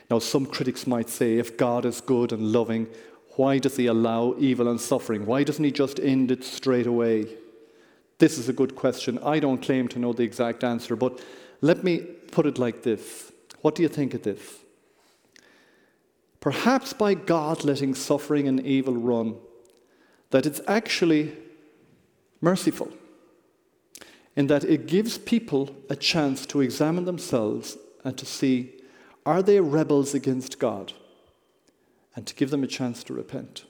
Now, 0.09 0.19
some 0.19 0.45
critics 0.45 0.85
might 0.85 1.09
say 1.09 1.37
if 1.37 1.57
God 1.57 1.85
is 1.85 2.01
good 2.01 2.31
and 2.31 2.51
loving, 2.51 2.87
why 3.35 3.59
does 3.59 3.77
he 3.77 3.85
allow 3.85 4.35
evil 4.37 4.67
and 4.67 4.79
suffering? 4.79 5.25
Why 5.25 5.43
doesn't 5.43 5.63
he 5.63 5.71
just 5.71 5.99
end 5.99 6.31
it 6.31 6.43
straight 6.43 6.87
away? 6.87 7.27
This 8.17 8.37
is 8.37 8.49
a 8.49 8.53
good 8.53 8.75
question. 8.75 9.19
I 9.19 9.39
don't 9.39 9.61
claim 9.61 9.87
to 9.89 9.99
know 9.99 10.13
the 10.13 10.23
exact 10.23 10.63
answer, 10.63 10.95
but 10.95 11.19
let 11.61 11.83
me 11.83 11.99
put 12.31 12.45
it 12.45 12.57
like 12.57 12.83
this. 12.83 13.31
What 13.61 13.75
do 13.75 13.83
you 13.83 13.89
think 13.89 14.13
of 14.13 14.23
this? 14.23 14.41
Perhaps 16.39 16.93
by 16.93 17.13
God 17.13 17.63
letting 17.63 17.93
suffering 17.95 18.47
and 18.47 18.65
evil 18.65 18.95
run, 18.95 19.35
that 20.31 20.45
it's 20.45 20.61
actually 20.67 21.35
merciful 22.41 22.91
in 24.35 24.47
that 24.47 24.63
it 24.63 24.87
gives 24.87 25.17
people 25.17 25.75
a 25.89 25.95
chance 25.95 26.45
to 26.47 26.61
examine 26.61 27.05
themselves 27.05 27.77
and 28.03 28.17
to 28.17 28.25
see 28.25 28.73
are 29.25 29.43
they 29.43 29.59
rebels 29.59 30.13
against 30.13 30.59
God 30.59 30.93
and 32.15 32.25
to 32.27 32.35
give 32.35 32.49
them 32.49 32.63
a 32.63 32.67
chance 32.67 33.03
to 33.03 33.13
repent. 33.13 33.65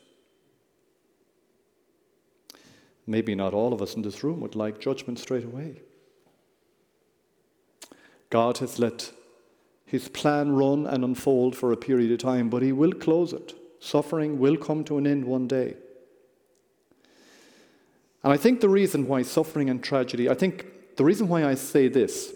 Maybe 3.06 3.36
not 3.36 3.54
all 3.54 3.74
of 3.74 3.82
us 3.82 3.96
in 3.96 4.02
this 4.02 4.24
room 4.24 4.40
would 4.42 4.56
like 4.56 4.80
judgment 4.80 5.20
straight 5.20 5.46
away. 5.46 5.82
God 8.30 8.60
has 8.60 8.80
let 8.80 9.12
his 9.86 10.08
plan 10.08 10.54
run 10.54 10.88
and 10.88 11.04
unfold 11.04 11.56
for 11.56 11.72
a 11.72 11.78
period 11.78 12.12
of 12.12 12.20
time, 12.20 12.50
but 12.50 12.62
he 12.62 12.72
will 12.72 12.94
close 12.94 13.34
it. 13.34 13.54
Suffering 13.80 14.40
will 14.40 14.56
come 14.56 14.84
to 14.86 14.98
an 14.98 15.06
end 15.06 15.26
one 15.26 15.48
day. 15.48 15.76
And 18.24 18.32
I 18.32 18.38
think 18.38 18.62
the 18.62 18.70
reason 18.70 19.08
why 19.08 19.24
suffering 19.24 19.70
and 19.70 19.84
tragedy, 19.84 20.30
I 20.30 20.34
think 20.34 20.96
the 20.96 21.04
reason 21.04 21.28
why 21.28 21.44
I 21.44 21.56
say 21.56 21.88
this 21.88 22.34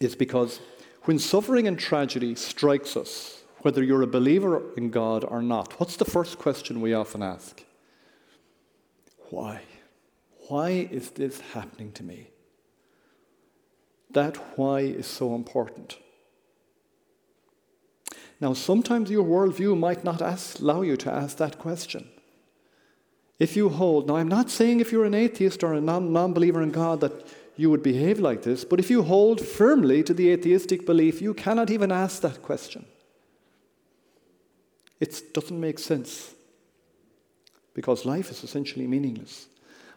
is 0.00 0.14
because 0.14 0.60
when 1.02 1.18
suffering 1.18 1.66
and 1.66 1.78
tragedy 1.78 2.34
strikes 2.34 2.96
us, 2.96 3.42
whether 3.62 3.82
you're 3.82 4.02
a 4.02 4.06
believer 4.06 4.62
in 4.76 4.90
God 4.90 5.24
or 5.24 5.42
not, 5.42 5.78
what's 5.78 5.96
the 5.96 6.04
first 6.04 6.38
question 6.38 6.80
we 6.80 6.94
often 6.94 7.22
ask? 7.22 7.62
Why? 9.30 9.62
Why 10.48 10.88
is 10.90 11.10
this 11.10 11.40
happening 11.52 11.92
to 11.92 12.02
me? 12.02 12.28
That 14.10 14.36
why 14.58 14.80
is 14.80 15.06
so 15.06 15.34
important. 15.34 15.98
Now, 18.40 18.54
sometimes 18.54 19.10
your 19.10 19.24
worldview 19.24 19.78
might 19.78 20.02
not 20.02 20.22
ask, 20.22 20.58
allow 20.58 20.80
you 20.80 20.96
to 20.96 21.12
ask 21.12 21.36
that 21.36 21.58
question. 21.58 22.08
If 23.38 23.56
you 23.56 23.68
hold, 23.68 24.08
now 24.08 24.16
I'm 24.16 24.28
not 24.28 24.50
saying 24.50 24.80
if 24.80 24.92
you're 24.92 25.04
an 25.04 25.14
atheist 25.14 25.62
or 25.62 25.74
a 25.74 25.80
non 25.80 26.32
believer 26.32 26.62
in 26.62 26.70
God 26.70 27.00
that 27.00 27.26
you 27.60 27.68
would 27.68 27.82
behave 27.82 28.18
like 28.18 28.42
this, 28.42 28.64
but 28.64 28.80
if 28.80 28.88
you 28.88 29.02
hold 29.02 29.38
firmly 29.38 30.02
to 30.02 30.14
the 30.14 30.30
atheistic 30.30 30.86
belief, 30.86 31.20
you 31.20 31.34
cannot 31.34 31.70
even 31.70 31.92
ask 31.92 32.22
that 32.22 32.40
question. 32.40 32.86
It 34.98 35.34
doesn't 35.34 35.60
make 35.60 35.78
sense 35.78 36.34
because 37.74 38.06
life 38.06 38.30
is 38.30 38.42
essentially 38.42 38.86
meaningless. 38.86 39.46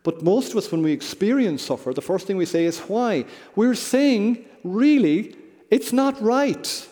But 0.04 0.21
most 0.21 0.52
of 0.52 0.58
us, 0.58 0.73
when 0.73 0.84
we 0.84 0.91
experience 0.91 1.62
suffer, 1.62 1.93
the 1.93 2.02
first 2.02 2.28
thing 2.28 2.36
we 2.36 2.45
say 2.45 2.65
is 2.65 2.80
why? 2.80 3.23
We're 3.56 3.76
saying, 3.76 4.43
really, 4.65 5.34
it's 5.71 5.93
not 5.93 6.21
right. 6.21 6.89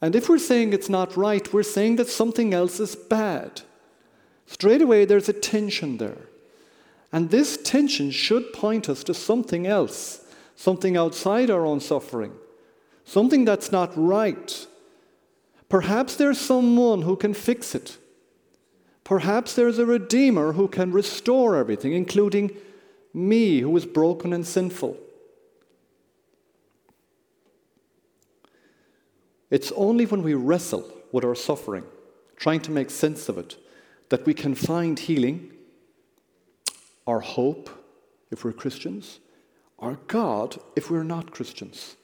And 0.00 0.16
if 0.16 0.30
we're 0.30 0.38
saying 0.38 0.72
it's 0.72 0.88
not 0.88 1.18
right, 1.18 1.52
we're 1.52 1.62
saying 1.62 1.96
that 1.96 2.08
something 2.08 2.54
else 2.54 2.80
is 2.80 2.96
bad. 2.96 3.60
Straight 4.46 4.80
away, 4.80 5.04
there's 5.04 5.28
a 5.28 5.34
tension 5.34 5.98
there. 5.98 6.30
And 7.16 7.30
this 7.30 7.56
tension 7.56 8.10
should 8.10 8.52
point 8.52 8.90
us 8.90 9.02
to 9.04 9.14
something 9.14 9.66
else, 9.66 10.20
something 10.54 10.98
outside 10.98 11.50
our 11.50 11.64
own 11.64 11.80
suffering, 11.80 12.34
something 13.06 13.46
that's 13.46 13.72
not 13.72 13.90
right. 13.96 14.66
Perhaps 15.70 16.16
there's 16.16 16.38
someone 16.38 17.00
who 17.00 17.16
can 17.16 17.32
fix 17.32 17.74
it. 17.74 17.96
Perhaps 19.02 19.54
there's 19.54 19.78
a 19.78 19.86
Redeemer 19.86 20.52
who 20.52 20.68
can 20.68 20.92
restore 20.92 21.56
everything, 21.56 21.94
including 21.94 22.54
me, 23.14 23.60
who 23.60 23.74
is 23.78 23.86
broken 23.86 24.34
and 24.34 24.46
sinful. 24.46 24.98
It's 29.48 29.72
only 29.72 30.04
when 30.04 30.22
we 30.22 30.34
wrestle 30.34 30.86
with 31.12 31.24
our 31.24 31.34
suffering, 31.34 31.84
trying 32.36 32.60
to 32.60 32.70
make 32.70 32.90
sense 32.90 33.30
of 33.30 33.38
it, 33.38 33.56
that 34.10 34.26
we 34.26 34.34
can 34.34 34.54
find 34.54 34.98
healing, 34.98 35.55
our 37.06 37.20
hope, 37.20 37.70
if 38.30 38.44
we're 38.44 38.52
Christians, 38.52 39.20
our 39.78 39.98
God, 40.06 40.58
if 40.74 40.90
we're 40.90 41.04
not 41.04 41.30
Christians. 41.30 41.96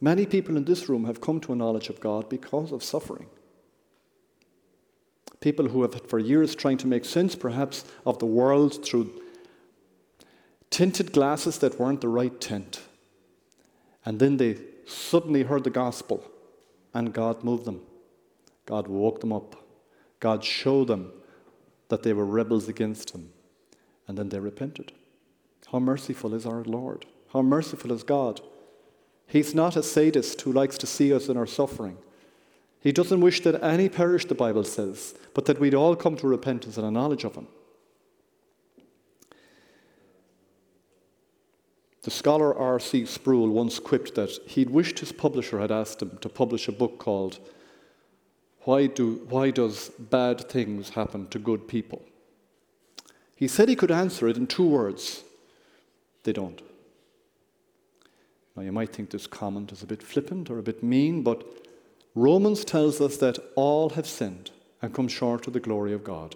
Many 0.00 0.26
people 0.26 0.56
in 0.56 0.64
this 0.64 0.88
room 0.88 1.04
have 1.06 1.20
come 1.20 1.40
to 1.40 1.52
a 1.52 1.56
knowledge 1.56 1.88
of 1.88 2.00
God 2.00 2.28
because 2.28 2.70
of 2.70 2.82
suffering. 2.82 3.26
People 5.40 5.68
who 5.68 5.82
have 5.82 6.00
for 6.08 6.18
years 6.18 6.54
trying 6.54 6.78
to 6.78 6.86
make 6.86 7.04
sense, 7.04 7.34
perhaps, 7.34 7.84
of 8.04 8.18
the 8.18 8.26
world 8.26 8.84
through 8.84 9.10
tinted 10.70 11.12
glasses 11.12 11.58
that 11.58 11.78
weren't 11.78 12.00
the 12.00 12.08
right 12.08 12.40
tint. 12.40 12.80
And 14.04 14.18
then 14.18 14.36
they 14.36 14.58
suddenly 14.86 15.42
heard 15.42 15.64
the 15.64 15.70
gospel, 15.70 16.24
and 16.94 17.12
God 17.12 17.44
moved 17.44 17.64
them. 17.64 17.82
God 18.66 18.86
woke 18.88 19.20
them 19.20 19.32
up. 19.32 19.56
God 20.20 20.44
showed 20.44 20.88
them 20.88 21.12
that 21.88 22.02
they 22.02 22.12
were 22.12 22.24
rebels 22.24 22.68
against 22.68 23.10
Him. 23.10 23.30
And 24.08 24.18
then 24.18 24.30
they 24.30 24.40
repented. 24.40 24.90
How 25.70 25.78
merciful 25.78 26.34
is 26.34 26.46
our 26.46 26.64
Lord! 26.64 27.06
How 27.32 27.42
merciful 27.42 27.92
is 27.92 28.02
God! 28.02 28.40
He's 29.26 29.54
not 29.54 29.76
a 29.76 29.82
sadist 29.82 30.40
who 30.40 30.52
likes 30.52 30.78
to 30.78 30.86
see 30.86 31.12
us 31.12 31.28
in 31.28 31.36
our 31.36 31.46
suffering. 31.46 31.98
He 32.80 32.90
doesn't 32.90 33.20
wish 33.20 33.42
that 33.42 33.62
any 33.62 33.88
perish, 33.88 34.24
the 34.24 34.34
Bible 34.34 34.64
says, 34.64 35.14
but 35.34 35.44
that 35.44 35.60
we'd 35.60 35.74
all 35.74 35.94
come 35.94 36.16
to 36.16 36.26
repentance 36.26 36.78
and 36.78 36.86
a 36.86 36.90
knowledge 36.90 37.24
of 37.24 37.34
Him. 37.34 37.46
The 42.08 42.10
scholar 42.10 42.56
R.C. 42.56 43.04
Sproul 43.04 43.50
once 43.50 43.78
quipped 43.78 44.14
that 44.14 44.30
he'd 44.46 44.70
wished 44.70 45.00
his 45.00 45.12
publisher 45.12 45.58
had 45.58 45.70
asked 45.70 46.00
him 46.00 46.16
to 46.22 46.28
publish 46.30 46.66
a 46.66 46.72
book 46.72 46.98
called 46.98 47.38
Why, 48.60 48.86
Do, 48.86 49.26
Why 49.28 49.50
Does 49.50 49.90
Bad 49.98 50.48
Things 50.48 50.88
Happen 50.88 51.26
to 51.28 51.38
Good 51.38 51.68
People? 51.68 52.00
He 53.38 53.46
said 53.46 53.68
he 53.68 53.76
could 53.76 53.92
answer 53.92 54.26
it 54.26 54.36
in 54.36 54.48
two 54.48 54.66
words 54.66 55.22
they 56.24 56.32
don't. 56.32 56.60
Now, 58.56 58.64
you 58.64 58.72
might 58.72 58.92
think 58.92 59.10
this 59.10 59.28
comment 59.28 59.70
is 59.70 59.80
a 59.80 59.86
bit 59.86 60.02
flippant 60.02 60.50
or 60.50 60.58
a 60.58 60.62
bit 60.64 60.82
mean, 60.82 61.22
but 61.22 61.46
Romans 62.16 62.64
tells 62.64 63.00
us 63.00 63.16
that 63.18 63.38
all 63.54 63.90
have 63.90 64.08
sinned 64.08 64.50
and 64.82 64.92
come 64.92 65.06
short 65.06 65.46
of 65.46 65.52
the 65.52 65.60
glory 65.60 65.92
of 65.92 66.02
God. 66.02 66.34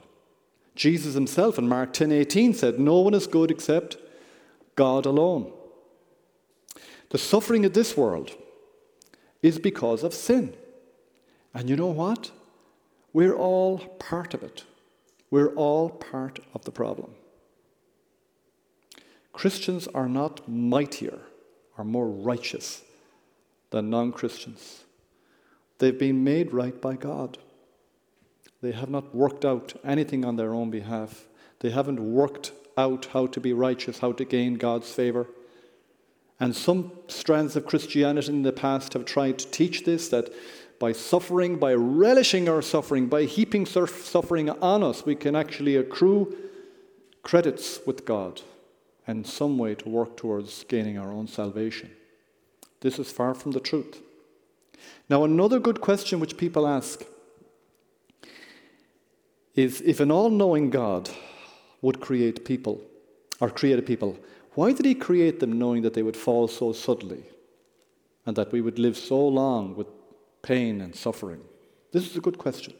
Jesus 0.77 1.15
himself 1.15 1.59
in 1.59 1.69
Mark 1.69 1.93
10:18 1.93 2.55
said, 2.55 2.79
"No 2.79 3.01
one 3.01 3.15
is 3.15 3.27
good 3.27 3.51
except 3.51 3.97
God 4.77 5.05
alone." 5.05 5.53
The 7.11 7.19
suffering 7.19 7.65
of 7.65 7.73
this 7.73 7.97
world 7.97 8.37
is 9.43 9.59
because 9.59 10.05
of 10.05 10.15
sin. 10.15 10.55
And 11.53 11.69
you 11.69 11.75
know 11.75 11.91
what? 11.91 12.31
We're 13.13 13.37
all 13.37 13.79
part 13.99 14.35
of 14.35 14.45
it. 14.45 14.63
We're 15.33 15.55
all 15.55 15.89
part 15.89 16.41
of 16.53 16.67
the 16.67 16.71
problem. 16.71 17.13
Christians 19.33 19.89
are 19.89 20.09
not 20.09 20.47
mightier 20.47 21.21
or 21.79 21.85
more 21.85 22.07
righteous 22.07 22.83
than 23.71 23.89
non 23.89 24.13
Christians. 24.13 24.85
They've 25.79 25.99
been 25.99 26.23
made 26.23 26.53
right 26.53 26.79
by 26.79 26.97
God. 26.97 27.39
They 28.61 28.73
have 28.73 28.91
not 28.91 29.15
worked 29.15 29.47
out 29.47 29.73
anything 29.83 30.23
on 30.27 30.37
their 30.37 30.53
own 30.53 30.71
behalf. 30.71 31.25
They 31.61 31.71
haven't 31.71 32.13
worked 32.13 32.53
out 32.77 33.07
how 33.15 33.27
to 33.29 33.41
be 33.41 33.55
righteous, 33.55 34.01
how 34.01 34.13
to 34.13 34.27
gain 34.27 34.57
God's 34.57 34.93
favor. 34.93 35.29
And 36.43 36.57
some 36.57 36.91
strands 37.07 37.55
of 37.55 37.67
Christianity 37.67 38.33
in 38.33 38.43
the 38.43 38.51
past 38.51 38.95
have 38.95 39.05
tried 39.05 39.39
to 39.39 39.47
teach 39.53 39.85
this 39.85 40.09
that 40.09 40.29
by 40.81 40.91
suffering, 40.91 41.57
by 41.57 41.73
relishing 41.73 42.49
our 42.49 42.63
suffering, 42.63 43.07
by 43.07 43.27
heaping 43.27 43.65
suffering 43.65 44.51
on 44.51 44.83
us, 44.83 45.07
we 45.07 45.15
can 45.15 45.37
actually 45.37 45.77
accrue 45.77 46.37
credits 47.23 47.79
with 47.87 48.05
God 48.05 48.41
and 49.07 49.25
some 49.25 49.57
way 49.57 49.77
to 49.77 49.89
work 49.89 50.17
towards 50.17 50.65
gaining 50.65 50.99
our 50.99 51.13
own 51.13 51.29
salvation. 51.29 51.93
This 52.81 52.99
is 52.99 53.13
far 53.13 53.35
from 53.35 53.53
the 53.53 53.61
truth. 53.61 54.03
Now, 55.09 55.23
another 55.23 55.61
good 55.61 55.81
question 55.81 56.19
which 56.19 56.37
people 56.37 56.67
ask 56.67 57.05
is 59.55 59.81
if 59.83 60.01
an 60.01 60.11
all 60.11 60.29
knowing 60.29 60.71
God 60.71 61.09
would 61.83 62.01
create 62.01 62.45
people, 62.45 62.81
or 63.39 63.49
create 63.49 63.79
a 63.79 63.83
people, 63.83 64.19
why 64.55 64.73
did 64.73 64.85
he 64.85 64.95
create 64.95 65.41
them 65.41 65.59
knowing 65.59 65.83
that 65.83 65.95
they 65.95 66.03
would 66.03 66.17
fall 66.17 66.47
so 66.49 66.73
suddenly 66.73 67.25
and 68.27 68.37
that 68.37 68.53
we 68.53 68.61
would 68.61 68.79
live 68.79 68.97
so 68.97 69.27
long 69.27 69.75
with 69.75 69.87
pain 70.43 70.81
and 70.81 70.95
suffering? 70.95 71.41
This 71.93 72.09
is 72.09 72.17
a 72.17 72.21
good 72.21 72.39
question. 72.39 72.75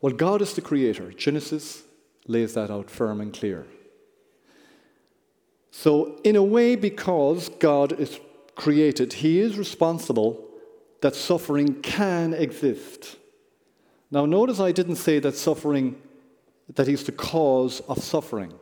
Well, 0.00 0.12
God 0.12 0.42
is 0.42 0.54
the 0.54 0.60
creator. 0.60 1.12
Genesis 1.12 1.82
lays 2.26 2.54
that 2.54 2.70
out 2.70 2.90
firm 2.90 3.20
and 3.20 3.32
clear. 3.32 3.66
So, 5.70 6.20
in 6.24 6.36
a 6.36 6.42
way, 6.42 6.76
because 6.76 7.48
God 7.48 7.98
is 7.98 8.20
created, 8.54 9.14
he 9.14 9.40
is 9.40 9.58
responsible 9.58 10.44
that 11.00 11.14
suffering 11.14 11.80
can 11.82 12.32
exist. 12.32 13.16
Now, 14.10 14.24
notice 14.24 14.60
I 14.60 14.72
didn't 14.72 14.96
say 14.96 15.18
that 15.18 15.34
suffering, 15.34 16.00
that 16.74 16.86
he's 16.86 17.04
the 17.04 17.12
cause 17.12 17.80
of 17.88 18.02
suffering. 18.02 18.52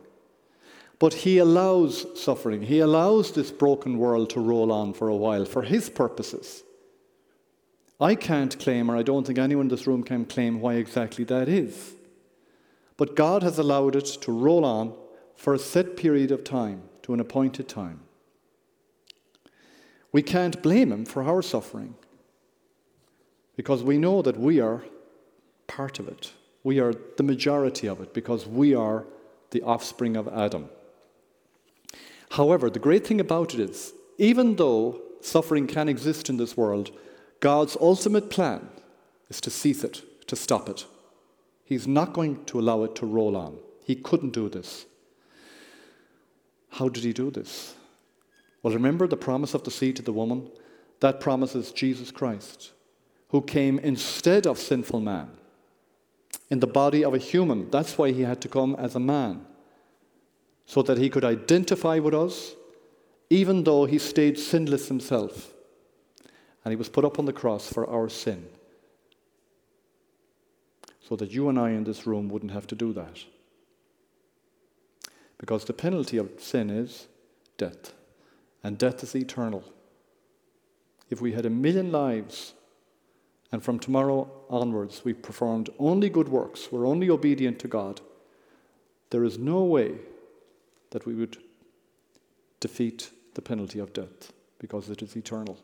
But 0.99 1.13
he 1.13 1.37
allows 1.37 2.05
suffering. 2.21 2.61
He 2.61 2.79
allows 2.79 3.31
this 3.31 3.51
broken 3.51 3.97
world 3.97 4.29
to 4.31 4.39
roll 4.39 4.71
on 4.71 4.93
for 4.93 5.07
a 5.07 5.15
while 5.15 5.45
for 5.45 5.63
his 5.63 5.89
purposes. 5.89 6.63
I 7.99 8.15
can't 8.15 8.57
claim, 8.59 8.89
or 8.89 8.97
I 8.97 9.03
don't 9.03 9.25
think 9.25 9.39
anyone 9.39 9.65
in 9.65 9.69
this 9.69 9.87
room 9.87 10.03
can 10.03 10.25
claim 10.25 10.59
why 10.59 10.75
exactly 10.75 11.23
that 11.25 11.47
is. 11.47 11.95
But 12.97 13.15
God 13.15 13.43
has 13.43 13.59
allowed 13.59 13.95
it 13.95 14.05
to 14.21 14.31
roll 14.31 14.65
on 14.65 14.93
for 15.35 15.53
a 15.53 15.59
set 15.59 15.97
period 15.97 16.31
of 16.31 16.43
time, 16.43 16.83
to 17.03 17.13
an 17.13 17.19
appointed 17.19 17.67
time. 17.67 18.01
We 20.11 20.21
can't 20.21 20.61
blame 20.61 20.91
him 20.91 21.05
for 21.05 21.23
our 21.23 21.41
suffering 21.41 21.95
because 23.55 23.83
we 23.83 23.97
know 23.97 24.21
that 24.21 24.39
we 24.39 24.59
are 24.59 24.83
part 25.67 25.99
of 25.99 26.07
it. 26.07 26.31
We 26.63 26.79
are 26.79 26.93
the 27.17 27.23
majority 27.23 27.87
of 27.87 27.99
it 27.99 28.13
because 28.13 28.45
we 28.45 28.75
are 28.75 29.05
the 29.51 29.63
offspring 29.63 30.15
of 30.15 30.27
Adam. 30.27 30.69
However, 32.33 32.67
the 32.67 32.79
great 32.79 33.05
thing 33.05 33.19
about 33.19 33.53
it 33.53 33.59
is, 33.59 33.93
even 34.17 34.55
though 34.55 34.99
suffering 35.21 35.67
can 35.67 35.87
exist 35.87 36.29
in 36.29 36.37
this 36.37 36.57
world, 36.57 36.89
God's 37.39 37.77
ultimate 37.79 38.31
plan 38.31 38.69
is 39.29 39.39
to 39.41 39.51
cease 39.51 39.83
it, 39.83 40.01
to 40.27 40.35
stop 40.35 40.67
it. 40.67 40.87
He's 41.63 41.87
not 41.87 42.13
going 42.13 42.43
to 42.45 42.59
allow 42.59 42.83
it 42.85 42.95
to 42.95 43.05
roll 43.05 43.37
on. 43.37 43.59
He 43.85 43.95
couldn't 43.95 44.33
do 44.33 44.49
this. 44.49 44.87
How 46.69 46.89
did 46.89 47.03
he 47.03 47.13
do 47.13 47.29
this? 47.29 47.75
Well, 48.63 48.73
remember 48.73 49.05
the 49.05 49.15
promise 49.15 49.53
of 49.53 49.63
the 49.63 49.69
seed 49.69 49.97
to 49.97 50.01
the 50.01 50.11
woman? 50.11 50.49
That 51.01 51.19
promise 51.19 51.53
is 51.53 51.71
Jesus 51.71 52.09
Christ, 52.09 52.71
who 53.29 53.43
came 53.43 53.77
instead 53.77 54.47
of 54.47 54.57
sinful 54.57 55.01
man 55.01 55.29
in 56.49 56.61
the 56.61 56.67
body 56.81 57.05
of 57.05 57.13
a 57.13 57.19
human. 57.19 57.69
That's 57.69 57.95
why 57.95 58.11
he 58.11 58.23
had 58.23 58.41
to 58.41 58.47
come 58.47 58.75
as 58.79 58.95
a 58.95 58.99
man, 58.99 59.45
so 60.65 60.81
that 60.81 60.97
he 60.97 61.09
could 61.09 61.25
identify 61.25 61.99
with 61.99 62.13
us, 62.13 62.55
even 63.29 63.63
though 63.63 63.85
he 63.85 63.97
stayed 63.97 64.37
sinless 64.37 64.87
himself. 64.87 65.53
And 66.63 66.71
he 66.71 66.75
was 66.77 66.89
put 66.89 67.03
up 67.03 67.19
on 67.19 67.25
the 67.25 67.33
cross 67.33 67.71
for 67.71 67.89
our 67.89 68.07
sin, 68.09 68.47
so 71.01 71.15
that 71.17 71.31
you 71.31 71.49
and 71.49 71.59
I 71.59 71.71
in 71.71 71.83
this 71.83 72.07
room 72.07 72.29
wouldn't 72.29 72.53
have 72.53 72.67
to 72.67 72.75
do 72.75 72.93
that. 72.93 73.25
Because 75.37 75.65
the 75.65 75.73
penalty 75.73 76.17
of 76.17 76.31
sin 76.37 76.69
is 76.69 77.07
death, 77.57 77.93
and 78.63 78.77
death 78.77 79.03
is 79.03 79.15
eternal. 79.15 79.63
If 81.09 81.19
we 81.19 81.33
had 81.33 81.45
a 81.45 81.49
million 81.49 81.91
lives, 81.91 82.53
and 83.51 83.61
from 83.61 83.77
tomorrow 83.77 84.31
onwards 84.49 85.03
we 85.03 85.13
performed 85.13 85.69
only 85.77 86.09
good 86.09 86.29
works, 86.29 86.71
we're 86.71 86.87
only 86.87 87.09
obedient 87.09 87.59
to 87.59 87.67
God, 87.67 87.99
there 89.09 89.25
is 89.25 89.37
no 89.37 89.63
way 89.63 89.95
that 90.93 91.05
we 91.07 91.15
would 91.15 91.37
defeat 92.59 93.09
the 93.33 93.41
penalty 93.41 93.79
of 93.79 93.91
death 93.93 94.31
because 94.59 94.89
it 94.89 95.01
is 95.01 95.17
eternal. 95.17 95.57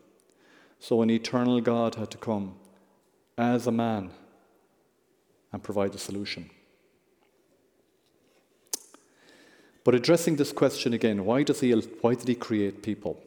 So 0.80 1.02
an 1.02 1.10
eternal 1.10 1.60
God 1.60 1.94
had 1.94 2.10
to 2.10 2.18
come 2.18 2.56
as 3.38 3.66
a 3.66 3.72
man 3.72 4.10
and 5.52 5.62
provide 5.62 5.92
the 5.92 5.98
solution. 5.98 6.50
But 9.84 9.94
addressing 9.94 10.36
this 10.36 10.52
question 10.52 10.92
again, 10.92 11.24
why, 11.24 11.44
does 11.44 11.60
he, 11.60 11.70
why 11.72 12.14
did 12.14 12.28
he 12.28 12.34
create 12.34 12.82
people? 12.82 13.22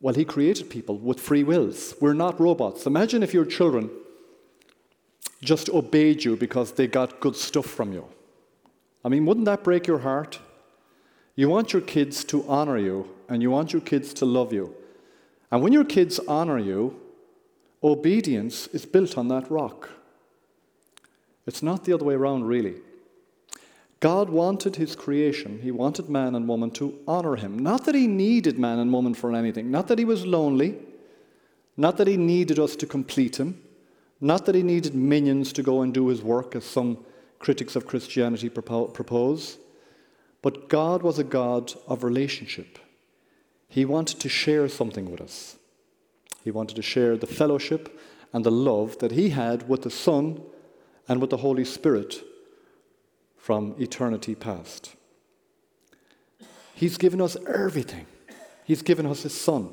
Well, 0.00 0.14
he 0.14 0.24
created 0.24 0.70
people 0.70 0.98
with 0.98 1.18
free 1.18 1.42
wills. 1.42 1.94
We're 2.00 2.12
not 2.12 2.38
robots. 2.38 2.86
Imagine 2.86 3.22
if 3.22 3.34
your 3.34 3.46
children 3.46 3.90
just 5.42 5.70
obeyed 5.70 6.24
you 6.24 6.36
because 6.36 6.72
they 6.72 6.86
got 6.86 7.20
good 7.20 7.36
stuff 7.36 7.66
from 7.66 7.92
you. 7.92 8.04
I 9.04 9.08
mean, 9.08 9.24
wouldn't 9.24 9.46
that 9.46 9.64
break 9.64 9.86
your 9.86 10.00
heart? 10.00 10.38
You 11.38 11.48
want 11.48 11.72
your 11.72 11.82
kids 11.82 12.24
to 12.24 12.44
honor 12.48 12.78
you 12.78 13.08
and 13.28 13.40
you 13.42 13.48
want 13.52 13.72
your 13.72 13.80
kids 13.80 14.12
to 14.14 14.24
love 14.24 14.52
you. 14.52 14.74
And 15.52 15.62
when 15.62 15.72
your 15.72 15.84
kids 15.84 16.18
honor 16.26 16.58
you, 16.58 16.98
obedience 17.80 18.66
is 18.72 18.84
built 18.84 19.16
on 19.16 19.28
that 19.28 19.48
rock. 19.48 19.88
It's 21.46 21.62
not 21.62 21.84
the 21.84 21.92
other 21.92 22.04
way 22.04 22.14
around, 22.14 22.48
really. 22.48 22.74
God 24.00 24.30
wanted 24.30 24.74
his 24.74 24.96
creation, 24.96 25.60
he 25.62 25.70
wanted 25.70 26.08
man 26.08 26.34
and 26.34 26.48
woman 26.48 26.72
to 26.72 26.98
honor 27.06 27.36
him. 27.36 27.56
Not 27.56 27.84
that 27.84 27.94
he 27.94 28.08
needed 28.08 28.58
man 28.58 28.80
and 28.80 28.92
woman 28.92 29.14
for 29.14 29.32
anything, 29.32 29.70
not 29.70 29.86
that 29.86 30.00
he 30.00 30.04
was 30.04 30.26
lonely, 30.26 30.74
not 31.76 31.98
that 31.98 32.08
he 32.08 32.16
needed 32.16 32.58
us 32.58 32.74
to 32.74 32.84
complete 32.84 33.38
him, 33.38 33.62
not 34.20 34.44
that 34.46 34.56
he 34.56 34.64
needed 34.64 34.92
minions 34.92 35.52
to 35.52 35.62
go 35.62 35.82
and 35.82 35.94
do 35.94 36.08
his 36.08 36.20
work, 36.20 36.56
as 36.56 36.64
some 36.64 36.98
critics 37.38 37.76
of 37.76 37.86
Christianity 37.86 38.48
propose. 38.48 39.58
But 40.42 40.68
God 40.68 41.02
was 41.02 41.18
a 41.18 41.24
God 41.24 41.72
of 41.86 42.04
relationship. 42.04 42.78
He 43.68 43.84
wanted 43.84 44.20
to 44.20 44.28
share 44.28 44.68
something 44.68 45.10
with 45.10 45.20
us. 45.20 45.56
He 46.42 46.50
wanted 46.50 46.76
to 46.76 46.82
share 46.82 47.16
the 47.16 47.26
fellowship 47.26 48.00
and 48.32 48.44
the 48.44 48.50
love 48.50 48.98
that 48.98 49.12
He 49.12 49.30
had 49.30 49.68
with 49.68 49.82
the 49.82 49.90
Son 49.90 50.40
and 51.08 51.20
with 51.20 51.30
the 51.30 51.38
Holy 51.38 51.64
Spirit 51.64 52.22
from 53.36 53.74
eternity 53.78 54.34
past. 54.34 54.94
He's 56.74 56.98
given 56.98 57.20
us 57.20 57.36
everything. 57.46 58.06
He's 58.64 58.82
given 58.82 59.06
us 59.06 59.22
His 59.22 59.34
Son. 59.34 59.70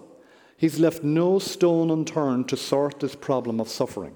He's 0.57 0.79
left 0.79 1.03
no 1.03 1.37
stone 1.37 1.91
unturned 1.91 2.49
to 2.49 2.57
sort 2.57 2.99
this 2.99 3.15
problem 3.15 3.59
of 3.59 3.69
suffering. 3.69 4.15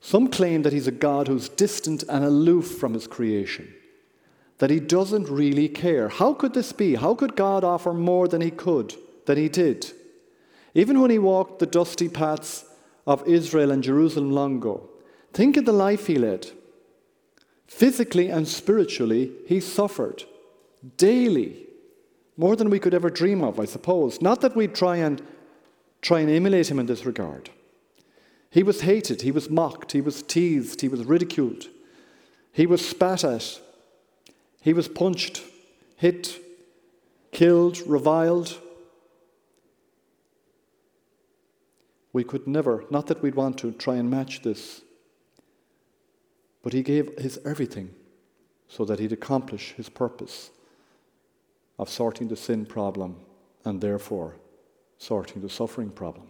Some 0.00 0.28
claim 0.28 0.62
that 0.62 0.72
He's 0.72 0.86
a 0.86 0.92
God 0.92 1.28
who's 1.28 1.48
distant 1.48 2.02
and 2.08 2.24
aloof 2.24 2.66
from 2.76 2.92
His 2.92 3.06
creation 3.06 3.72
that 4.58 4.70
he 4.70 4.80
doesn't 4.80 5.28
really 5.28 5.68
care. 5.68 6.08
How 6.08 6.32
could 6.32 6.54
this 6.54 6.72
be? 6.72 6.94
How 6.94 7.14
could 7.14 7.36
God 7.36 7.64
offer 7.64 7.92
more 7.92 8.28
than 8.28 8.40
he 8.40 8.50
could, 8.50 8.94
than 9.26 9.36
he 9.36 9.48
did? 9.48 9.92
Even 10.74 11.00
when 11.00 11.10
he 11.10 11.18
walked 11.18 11.58
the 11.58 11.66
dusty 11.66 12.08
paths 12.08 12.64
of 13.06 13.26
Israel 13.26 13.70
and 13.70 13.82
Jerusalem 13.82 14.32
long 14.32 14.56
ago, 14.56 14.88
think 15.32 15.56
of 15.56 15.64
the 15.64 15.72
life 15.72 16.06
he 16.06 16.16
led. 16.16 16.50
Physically 17.66 18.28
and 18.28 18.46
spiritually, 18.46 19.32
he 19.46 19.60
suffered 19.60 20.24
daily, 20.96 21.66
more 22.36 22.56
than 22.56 22.70
we 22.70 22.78
could 22.78 22.94
ever 22.94 23.10
dream 23.10 23.42
of, 23.42 23.58
I 23.58 23.64
suppose. 23.64 24.20
Not 24.20 24.40
that 24.40 24.56
we'd 24.56 24.74
try 24.74 24.96
and 24.96 25.22
try 26.02 26.20
and 26.20 26.30
emulate 26.30 26.70
him 26.70 26.78
in 26.78 26.86
this 26.86 27.06
regard. 27.06 27.50
He 28.50 28.62
was 28.62 28.82
hated, 28.82 29.22
he 29.22 29.32
was 29.32 29.50
mocked, 29.50 29.92
he 29.92 30.00
was 30.00 30.22
teased, 30.22 30.80
he 30.80 30.88
was 30.88 31.04
ridiculed, 31.04 31.68
he 32.52 32.66
was 32.66 32.86
spat 32.86 33.24
at, 33.24 33.60
he 34.64 34.72
was 34.72 34.88
punched, 34.88 35.42
hit, 35.96 36.40
killed, 37.32 37.86
reviled. 37.86 38.58
We 42.14 42.24
could 42.24 42.46
never, 42.46 42.86
not 42.88 43.08
that 43.08 43.20
we'd 43.20 43.34
want 43.34 43.58
to, 43.58 43.72
try 43.72 43.96
and 43.96 44.08
match 44.10 44.40
this. 44.40 44.80
But 46.62 46.72
he 46.72 46.82
gave 46.82 47.18
his 47.18 47.38
everything 47.44 47.90
so 48.66 48.86
that 48.86 49.00
he'd 49.00 49.12
accomplish 49.12 49.74
his 49.76 49.90
purpose 49.90 50.50
of 51.78 51.90
sorting 51.90 52.28
the 52.28 52.36
sin 52.36 52.64
problem 52.64 53.16
and 53.66 53.82
therefore 53.82 54.36
sorting 54.96 55.42
the 55.42 55.50
suffering 55.50 55.90
problem. 55.90 56.28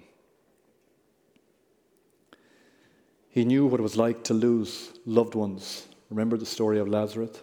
He 3.29 3.45
knew 3.45 3.65
what 3.67 3.79
it 3.79 3.85
was 3.85 3.97
like 3.97 4.25
to 4.25 4.35
lose 4.35 4.93
loved 5.07 5.37
ones. 5.37 5.87
Remember 6.11 6.37
the 6.37 6.45
story 6.45 6.81
of 6.81 6.89
Lazarus? 6.89 7.41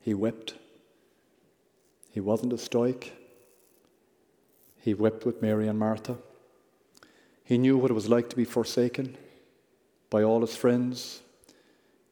He 0.00 0.14
wept. 0.14 0.54
He 2.10 2.20
wasn't 2.20 2.52
a 2.52 2.58
stoic. 2.58 3.12
He 4.76 4.94
wept 4.94 5.24
with 5.24 5.42
Mary 5.42 5.68
and 5.68 5.78
Martha. 5.78 6.16
He 7.44 7.58
knew 7.58 7.76
what 7.76 7.90
it 7.90 7.94
was 7.94 8.08
like 8.08 8.30
to 8.30 8.36
be 8.36 8.44
forsaken 8.44 9.16
by 10.08 10.22
all 10.22 10.40
his 10.40 10.56
friends. 10.56 11.20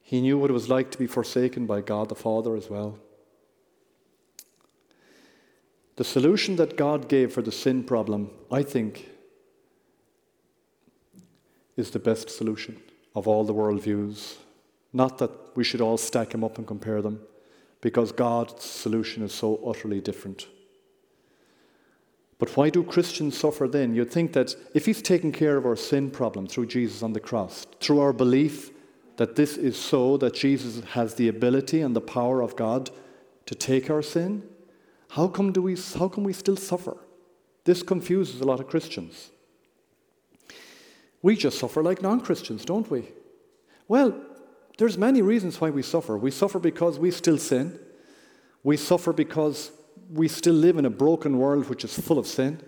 He 0.01 0.21
knew 0.21 0.37
what 0.37 0.49
it 0.49 0.53
was 0.53 0.69
like 0.69 0.91
to 0.91 0.97
be 0.97 1.07
forsaken 1.07 1.65
by 1.65 1.81
God 1.81 2.09
the 2.09 2.15
Father 2.15 2.55
as 2.55 2.69
well. 2.69 2.99
The 5.97 6.03
solution 6.03 6.55
that 6.55 6.77
God 6.77 7.09
gave 7.09 7.33
for 7.33 7.41
the 7.41 7.51
sin 7.51 7.83
problem, 7.83 8.29
I 8.51 8.63
think, 8.63 9.09
is 11.75 11.91
the 11.91 11.99
best 11.99 12.29
solution 12.29 12.81
of 13.15 13.27
all 13.27 13.43
the 13.43 13.53
worldviews. 13.53 14.35
Not 14.93 15.17
that 15.17 15.31
we 15.55 15.63
should 15.63 15.81
all 15.81 15.97
stack 15.97 16.29
them 16.29 16.43
up 16.43 16.57
and 16.57 16.65
compare 16.65 17.01
them, 17.01 17.21
because 17.81 18.11
God's 18.11 18.63
solution 18.63 19.23
is 19.23 19.33
so 19.33 19.61
utterly 19.65 20.01
different. 20.01 20.47
But 22.37 22.55
why 22.55 22.69
do 22.69 22.83
Christians 22.83 23.37
suffer 23.37 23.67
then? 23.67 23.93
You'd 23.93 24.11
think 24.11 24.33
that 24.33 24.55
if 24.73 24.85
He's 24.85 25.01
taken 25.01 25.31
care 25.31 25.57
of 25.57 25.65
our 25.65 25.75
sin 25.75 26.09
problem 26.09 26.47
through 26.47 26.67
Jesus 26.67 27.03
on 27.03 27.13
the 27.13 27.19
cross, 27.19 27.65
through 27.79 27.99
our 27.99 28.13
belief 28.13 28.71
that 29.17 29.35
this 29.35 29.57
is 29.57 29.77
so, 29.77 30.15
that 30.17 30.33
Jesus 30.33 30.81
has 30.91 31.15
the 31.15 31.27
ability 31.27 31.81
and 31.81 31.93
the 31.93 32.01
power 32.01 32.41
of 32.41 32.55
God 32.55 32.89
to 33.45 33.55
take 33.55 33.89
our 33.89 34.01
sin, 34.01 34.43
how 35.09 35.27
come, 35.27 35.51
do 35.51 35.61
we, 35.61 35.75
how 35.97 36.07
come 36.07 36.23
we 36.23 36.31
still 36.31 36.55
suffer? 36.55 36.95
This 37.65 37.83
confuses 37.83 38.39
a 38.39 38.45
lot 38.45 38.61
of 38.61 38.67
Christians. 38.67 39.31
We 41.21 41.35
just 41.35 41.59
suffer 41.59 41.83
like 41.83 42.01
non 42.01 42.21
Christians, 42.21 42.63
don't 42.63 42.89
we? 42.89 43.09
Well, 43.89 44.15
there's 44.79 44.97
many 44.97 45.21
reasons 45.21 45.59
why 45.59 45.69
we 45.69 45.81
suffer. 45.81 46.17
We 46.17 46.31
suffer 46.31 46.57
because 46.57 46.97
we 46.97 47.11
still 47.11 47.37
sin. 47.37 47.77
We 48.63 48.77
suffer 48.77 49.11
because 49.11 49.71
we 50.09 50.29
still 50.29 50.55
live 50.55 50.77
in 50.77 50.85
a 50.85 50.89
broken 50.89 51.37
world 51.37 51.69
which 51.69 51.83
is 51.83 51.99
full 51.99 52.17
of 52.17 52.25
sin. 52.25 52.61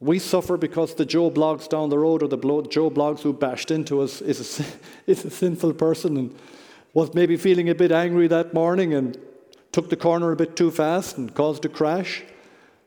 We 0.00 0.18
suffer 0.18 0.56
because 0.56 0.94
the 0.94 1.04
Joe 1.04 1.30
Bloggs 1.30 1.68
down 1.68 1.90
the 1.90 1.98
road 1.98 2.22
or 2.22 2.28
the 2.28 2.38
Joe 2.38 2.90
Bloggs 2.90 3.20
who 3.20 3.34
bashed 3.34 3.70
into 3.70 4.00
us 4.00 4.22
is 4.22 4.60
a, 4.60 4.64
is 5.10 5.26
a 5.26 5.30
sinful 5.30 5.74
person 5.74 6.16
and 6.16 6.34
was 6.94 7.12
maybe 7.12 7.36
feeling 7.36 7.68
a 7.68 7.74
bit 7.74 7.92
angry 7.92 8.26
that 8.28 8.54
morning 8.54 8.94
and 8.94 9.18
took 9.72 9.90
the 9.90 9.96
corner 9.96 10.32
a 10.32 10.36
bit 10.36 10.56
too 10.56 10.70
fast 10.70 11.18
and 11.18 11.34
caused 11.34 11.66
a 11.66 11.68
crash. 11.68 12.22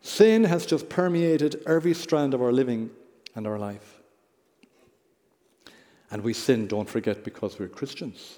Sin 0.01 0.45
has 0.45 0.65
just 0.65 0.89
permeated 0.89 1.61
every 1.67 1.93
strand 1.93 2.33
of 2.33 2.41
our 2.41 2.51
living 2.51 2.89
and 3.35 3.45
our 3.45 3.59
life. 3.59 3.92
And 6.13 6.23
we 6.23 6.33
sin, 6.33 6.67
don't 6.67 6.87
forget, 6.87 7.23
because 7.23 7.57
we're 7.57 7.67
Christians. 7.67 8.37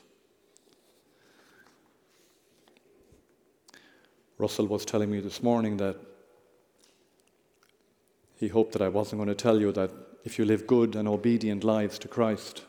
Russell 4.38 4.68
was 4.68 4.86
telling 4.86 5.12
me 5.12 5.20
this 5.20 5.44
morning 5.44 5.76
that 5.76 5.98
he 8.38 8.48
hoped 8.48 8.72
that 8.72 8.82
I 8.82 8.88
wasn't 8.88 9.20
going 9.20 9.28
to 9.28 9.36
tell 9.36 9.60
you 9.60 9.74
that 9.74 9.92
if 10.24 10.40
you 10.40 10.46
live 10.46 10.66
good 10.66 10.96
and 10.96 11.06
obedient 11.06 11.66
lives 11.66 12.00
to 12.00 12.08
Christ, 12.08 12.64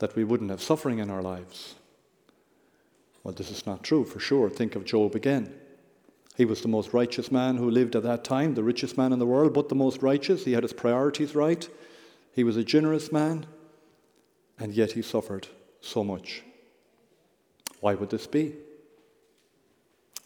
that 0.00 0.14
we 0.14 0.24
wouldn't 0.24 0.50
have 0.50 0.60
suffering 0.60 0.98
in 0.98 1.08
our 1.08 1.22
lives. 1.22 1.76
Well, 3.24 3.32
this 3.32 3.50
is 3.50 3.64
not 3.64 3.82
true 3.82 4.04
for 4.04 4.20
sure. 4.20 4.50
Think 4.50 4.76
of 4.76 4.84
Job 4.84 5.14
again. 5.14 5.54
He 6.36 6.44
was 6.44 6.60
the 6.60 6.68
most 6.68 6.92
righteous 6.92 7.32
man 7.32 7.56
who 7.56 7.70
lived 7.70 7.96
at 7.96 8.02
that 8.02 8.22
time, 8.24 8.52
the 8.52 8.62
richest 8.62 8.98
man 8.98 9.14
in 9.14 9.18
the 9.18 9.24
world, 9.24 9.54
but 9.54 9.70
the 9.70 9.74
most 9.74 10.02
righteous. 10.02 10.44
He 10.44 10.52
had 10.52 10.62
his 10.62 10.74
priorities 10.74 11.34
right. 11.34 11.66
He 12.34 12.44
was 12.44 12.58
a 12.58 12.64
generous 12.64 13.10
man 13.10 13.46
and 14.60 14.74
yet 14.74 14.92
he 14.92 15.02
suffered 15.02 15.48
so 15.80 16.04
much. 16.04 16.42
Why 17.80 17.94
would 17.94 18.10
this 18.10 18.26
be? 18.26 18.54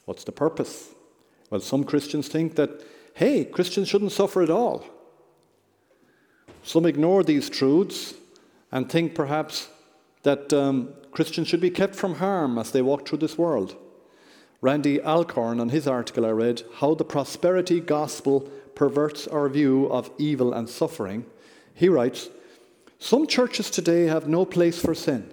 What's 0.05 0.25
the 0.25 0.33
purpose? 0.33 0.91
Well, 1.51 1.61
some 1.61 1.85
Christians 1.85 2.29
think 2.29 2.57
that, 2.57 2.83
hey, 3.15 3.45
Christians 3.45 3.89
shouldn't 3.89 4.13
suffer 4.13 4.43
at 4.43 4.51
all. 4.51 4.85
Some 6.65 6.85
ignore 6.85 7.23
these 7.23 7.49
truths 7.49 8.15
and 8.73 8.91
think 8.91 9.15
perhaps 9.15 9.69
that 10.25 10.53
um, 10.53 10.95
Christians 11.13 11.47
should 11.47 11.61
be 11.61 11.71
kept 11.71 11.95
from 11.95 12.17
harm 12.17 12.59
as 12.59 12.73
they 12.73 12.83
walk 12.83 13.07
through 13.07 13.19
this 13.19 13.39
world. 13.39 13.77
Randy 14.61 15.01
Alcorn, 15.01 15.61
on 15.61 15.69
his 15.69 15.87
article 15.87 16.27
I 16.27 16.31
read, 16.31 16.63
How 16.77 16.95
the 16.95 17.05
Prosperity 17.05 17.81
Gospel 17.81 18.51
Perverts 18.75 19.27
Our 19.29 19.49
View 19.49 19.87
of 19.87 20.11
Evil 20.19 20.53
and 20.53 20.69
Suffering, 20.69 21.27
he 21.75 21.89
writes 21.89 22.31
Some 23.05 23.27
churches 23.27 23.69
today 23.69 24.07
have 24.07 24.29
no 24.29 24.47
place 24.47 24.81
for 24.81 24.95
sin. 24.95 25.31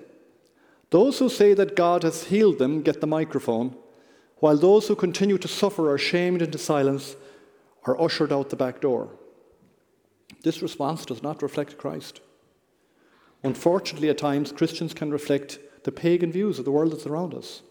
Those 0.90 1.20
who 1.20 1.30
say 1.30 1.54
that 1.54 1.78
God 1.78 2.04
has 2.04 2.26
healed 2.26 2.58
them 2.58 2.82
get 2.82 3.00
the 3.00 3.08
microphone, 3.08 3.78
while 4.40 4.58
those 4.58 4.90
who 4.90 4.96
continue 4.98 5.38
to 5.38 5.48
suffer 5.48 5.90
are 5.90 5.98
shamed 5.98 6.42
into 6.42 6.58
silence 6.58 7.16
or 7.88 8.02
ushered 8.02 8.34
out 8.34 8.50
the 8.50 8.58
back 8.58 8.82
door. 8.82 9.12
This 10.44 10.62
response 10.62 11.06
does 11.06 11.24
not 11.24 11.42
reflect 11.42 11.78
Christ. 11.78 12.20
Unfortunately, 13.42 14.10
at 14.10 14.18
times, 14.18 14.52
Christians 14.52 14.94
can 14.94 15.10
reflect 15.10 15.58
the 15.86 15.94
pagan 15.94 16.30
views 16.30 16.60
of 16.60 16.66
the 16.66 16.72
world 16.72 16.92
that's 16.92 17.08
around 17.08 17.34
us. 17.34 17.62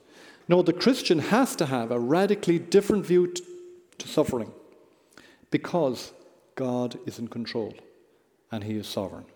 No, 0.49 0.63
the 0.63 0.73
Christian 0.73 1.19
has 1.19 1.55
to 1.57 1.67
have 1.67 1.91
a 1.91 2.01
radically 2.01 2.59
different 2.59 3.05
view 3.05 3.27
t- 3.27 3.45
to 3.99 4.09
suffering 4.09 4.51
because 5.51 6.15
God 6.55 6.99
is 7.05 7.19
in 7.19 7.29
control 7.29 7.75
and 8.51 8.65
He 8.65 8.79
is 8.79 8.87
sovereign. 8.87 9.27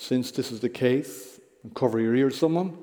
Since 0.00 0.30
this 0.30 0.50
is 0.50 0.60
the 0.60 0.70
case, 0.70 1.38
cover 1.74 2.00
your 2.00 2.16
ears, 2.16 2.38
someone. 2.38 2.78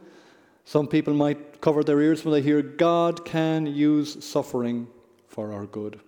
Some 0.65 0.87
people 0.87 1.15
might 1.15 1.61
cover 1.61 1.83
their 1.83 1.99
ears 1.99 2.23
when 2.23 2.31
they 2.31 2.43
hear 2.43 2.61
God 2.61 3.25
can 3.25 3.65
use 3.65 4.23
suffering 4.23 4.87
for 5.27 5.51
our 5.51 5.65
good. 5.65 5.99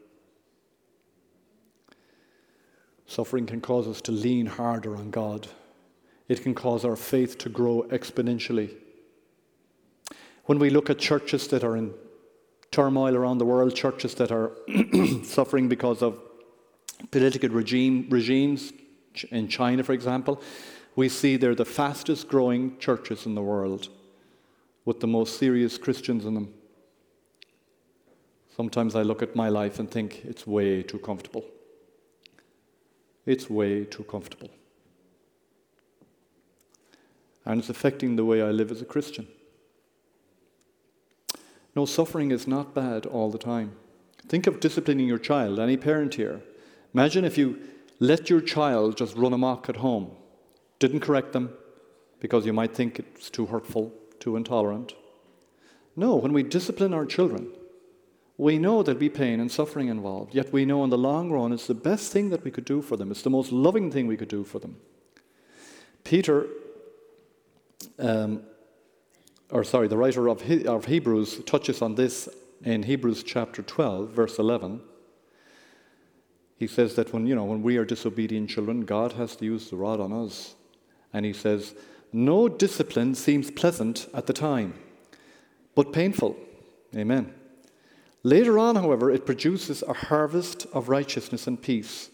Suffering 3.08 3.48
can 3.48 3.60
cause 3.60 3.88
us 3.88 4.02
to 4.02 4.12
lean 4.12 4.46
harder 4.46 4.96
on 4.96 5.10
God. 5.10 5.48
It 6.28 6.44
can 6.44 6.54
cause 6.54 6.86
our 6.86 6.96
faith 6.96 7.40
to 7.40 7.50
grow 7.50 7.88
exponentially. 7.90 8.76
When 10.46 10.60
we 10.60 10.70
look 10.70 10.92
at 10.92 11.00
churches 11.00 11.48
that 11.48 11.64
are 11.64 11.76
in 11.76 11.92
turmoil 12.70 13.16
around 13.16 13.40
the 13.40 13.46
world, 13.46 13.76
churches 13.76 14.14
that 14.16 14.32
are 14.32 14.52
suffering 15.24 15.68
because 15.68 16.04
of 16.04 16.20
political 17.10 17.50
regime, 17.50 18.06
regimes, 18.12 18.74
in 19.32 19.48
China, 19.48 19.84
for 19.84 19.94
example, 19.94 20.40
we 21.00 21.08
see 21.08 21.38
they're 21.38 21.56
the 21.56 21.64
fastest 21.64 22.28
growing 22.28 22.78
churches 22.78 23.26
in 23.26 23.34
the 23.34 23.42
world 23.42 23.88
with 24.84 25.00
the 25.00 25.08
most 25.08 25.40
serious 25.40 25.78
Christians 25.78 26.26
in 26.26 26.34
them. 26.34 26.54
Sometimes 28.54 28.98
I 28.98 29.04
look 29.04 29.22
at 29.22 29.34
my 29.34 29.48
life 29.48 29.80
and 29.80 29.90
think 29.90 30.26
it's 30.26 30.46
way 30.46 30.84
too 30.84 31.00
comfortable. 31.00 31.46
It's 33.26 33.50
way 33.50 33.86
too 33.86 34.04
comfortable. 34.04 34.50
And 37.46 37.62
it's 37.62 37.70
affecting 37.70 38.18
the 38.18 38.26
way 38.26 38.42
I 38.42 38.52
live 38.52 38.70
as 38.70 38.82
a 38.82 38.92
Christian. 38.94 39.26
No, 41.78 41.86
suffering 41.86 42.32
is 42.32 42.46
not 42.46 42.76
bad 42.76 43.06
all 43.06 43.32
the 43.32 43.38
time. 43.38 43.72
Think 44.28 44.48
of 44.48 44.60
disciplining 44.60 45.08
your 45.08 45.18
child, 45.18 45.60
any 45.60 45.78
parent 45.78 46.16
here. 46.16 46.42
Imagine 46.94 47.24
if 47.24 47.38
you 47.38 47.58
let 48.02 48.30
your 48.30 48.42
child 48.42 48.98
just 48.98 49.16
run 49.16 49.32
amok 49.32 49.70
at 49.70 49.78
home, 49.78 50.12
didn't 50.80 51.02
correct 51.02 51.34
them 51.34 51.54
because 52.20 52.46
you 52.46 52.54
might 52.54 52.74
think 52.74 53.00
it's 53.00 53.30
too 53.30 53.46
hurtful, 53.46 53.94
too 54.20 54.36
intolerant. 54.36 54.94
No, 55.96 56.16
when 56.16 56.34
we 56.34 56.44
discipline 56.44 56.94
our 56.94 57.06
children, 57.06 57.52
we 58.38 58.58
know 58.58 58.82
there'll 58.84 59.00
be 59.00 59.10
pain 59.10 59.40
and 59.42 59.52
suffering 59.52 59.90
involved, 59.90 60.34
yet 60.34 60.54
we 60.54 60.64
know 60.64 60.84
in 60.84 60.90
the 60.90 60.98
long 60.98 61.30
run 61.30 61.52
it's 61.52 61.68
the 61.68 61.74
best 61.74 62.12
thing 62.14 62.30
that 62.30 62.44
we 62.44 62.52
could 62.52 62.66
do 62.66 62.82
for 62.82 62.96
them. 62.96 63.12
It's 63.12 63.22
the 63.22 63.30
most 63.30 63.52
loving 63.52 63.92
thing 63.92 64.08
we 64.08 64.16
could 64.16 64.30
do 64.30 64.46
for 64.46 64.60
them. 64.60 64.78
Peter, 66.06 66.48
um, 67.98 68.44
or 69.52 69.64
sorry, 69.64 69.88
the 69.88 69.98
writer 69.98 70.30
of, 70.30 70.42
he, 70.44 70.66
of 70.66 70.86
Hebrews 70.86 71.44
touches 71.46 71.82
on 71.82 71.96
this 71.96 72.30
in 72.64 72.84
Hebrews 72.84 73.24
chapter 73.24 73.62
12, 73.62 74.10
verse 74.12 74.40
11. 74.40 74.82
He 76.56 76.68
says 76.68 76.96
that 76.96 77.14
when, 77.14 77.26
you 77.26 77.36
know, 77.36 77.46
when 77.46 77.62
we 77.62 77.78
are 77.78 77.86
disobedient 77.86 78.50
children, 78.50 78.86
God 78.86 79.14
has 79.14 79.36
to 79.38 79.46
use 79.46 79.70
the 79.70 79.78
rod 79.78 80.00
on 80.00 80.12
us. 80.12 80.56
And 81.14 81.26
he 81.26 81.34
says, 81.34 81.76
No 82.14 82.48
discipline 82.48 83.16
seems 83.16 83.52
pleasant 83.52 84.08
at 84.14 84.28
the 84.28 84.34
time, 84.34 84.74
but 85.76 85.94
painful. 85.94 86.38
Amen. 86.96 87.34
Later 88.24 88.60
on, 88.60 88.76
however, 88.76 89.10
it 89.10 89.26
produces 89.26 89.82
a 89.84 89.94
harvest 89.94 90.68
of 90.74 90.90
righteousness 90.90 91.48
and 91.48 91.62
peace 91.62 92.10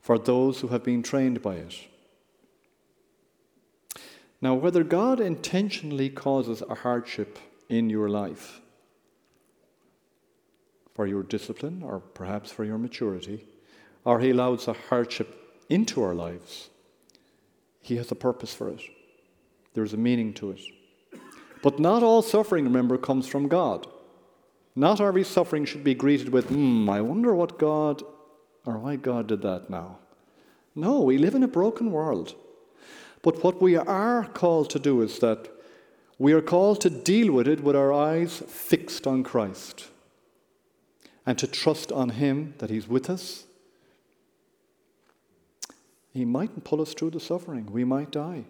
for 0.00 0.18
those 0.18 0.60
who 0.60 0.68
have 0.68 0.82
been 0.82 1.02
trained 1.02 1.42
by 1.42 1.56
it. 1.56 1.74
Now, 4.40 4.54
whether 4.54 4.82
God 4.82 5.20
intentionally 5.20 6.08
causes 6.08 6.62
a 6.62 6.76
hardship 6.76 7.38
in 7.68 7.90
your 7.90 8.08
life 8.08 8.60
for 10.94 11.06
your 11.06 11.22
discipline 11.22 11.82
or 11.82 12.00
perhaps 12.00 12.50
for 12.50 12.64
your 12.64 12.78
maturity, 12.78 13.46
or 14.04 14.20
He 14.20 14.30
allows 14.30 14.66
a 14.66 14.72
hardship 14.72 15.62
into 15.68 16.02
our 16.02 16.14
lives, 16.14 16.69
He 17.80 17.96
has 17.96 18.10
a 18.10 18.14
purpose 18.14 18.54
for 18.54 18.68
it. 18.68 18.80
There's 19.74 19.92
a 19.92 19.98
meaning 19.98 20.34
to 20.34 20.50
it. 20.52 20.60
But 21.62 21.78
not 21.78 22.02
all 22.02 22.22
suffering, 22.22 22.64
remember, 22.64 22.96
comes 22.96 23.26
from 23.26 23.48
God. 23.48 23.86
Not 24.74 25.00
every 25.00 25.24
suffering 25.24 25.64
should 25.64 25.84
be 25.84 25.94
greeted 25.94 26.30
with, 26.30 26.46
hmm, 26.48 26.88
I 26.88 27.00
wonder 27.00 27.34
what 27.34 27.58
God 27.58 28.02
or 28.64 28.78
why 28.78 28.96
God 28.96 29.26
did 29.26 29.42
that 29.42 29.68
now. 29.68 29.98
No, 30.74 31.00
we 31.00 31.18
live 31.18 31.34
in 31.34 31.42
a 31.42 31.48
broken 31.48 31.90
world. 31.90 32.34
But 33.22 33.42
what 33.44 33.60
we 33.60 33.76
are 33.76 34.24
called 34.24 34.70
to 34.70 34.78
do 34.78 35.02
is 35.02 35.18
that 35.18 35.48
we 36.18 36.32
are 36.32 36.40
called 36.40 36.80
to 36.82 36.90
deal 36.90 37.32
with 37.32 37.48
it 37.48 37.62
with 37.62 37.76
our 37.76 37.92
eyes 37.92 38.42
fixed 38.46 39.06
on 39.06 39.22
Christ 39.22 39.88
and 41.26 41.38
to 41.38 41.46
trust 41.46 41.92
on 41.92 42.10
Him 42.10 42.54
that 42.58 42.70
He's 42.70 42.88
with 42.88 43.10
us. 43.10 43.44
He 46.12 46.24
mightn't 46.24 46.64
pull 46.64 46.80
us 46.80 46.94
through 46.94 47.10
the 47.10 47.20
suffering. 47.20 47.66
We 47.70 47.84
might 47.84 48.10
die. 48.10 48.44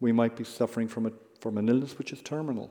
We 0.00 0.12
might 0.12 0.36
be 0.36 0.44
suffering 0.44 0.88
from, 0.88 1.06
a, 1.06 1.12
from 1.40 1.58
an 1.58 1.68
illness 1.68 1.98
which 1.98 2.12
is 2.12 2.22
terminal 2.22 2.70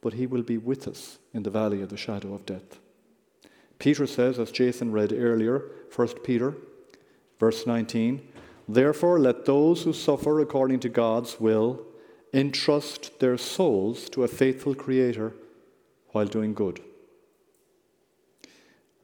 but 0.00 0.14
he 0.14 0.26
will 0.26 0.42
be 0.42 0.58
with 0.58 0.86
us 0.86 1.18
in 1.34 1.42
the 1.42 1.50
valley 1.50 1.82
of 1.82 1.88
the 1.88 1.96
shadow 1.96 2.34
of 2.34 2.46
death. 2.46 2.78
Peter 3.78 4.06
says, 4.06 4.38
as 4.38 4.50
Jason 4.50 4.92
read 4.92 5.12
earlier, 5.12 5.62
1 5.94 6.08
Peter, 6.24 6.54
verse 7.38 7.66
19, 7.66 8.26
Therefore 8.68 9.18
let 9.18 9.44
those 9.44 9.82
who 9.82 9.92
suffer 9.92 10.40
according 10.40 10.80
to 10.80 10.88
God's 10.88 11.40
will 11.40 11.84
entrust 12.34 13.18
their 13.20 13.38
souls 13.38 14.08
to 14.10 14.24
a 14.24 14.28
faithful 14.28 14.74
Creator 14.74 15.32
while 16.10 16.26
doing 16.26 16.54
good. 16.54 16.80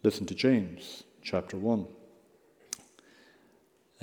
Listen 0.02 0.26
to 0.26 0.34
James 0.34 1.04
chapter 1.22 1.56
1, 1.56 1.86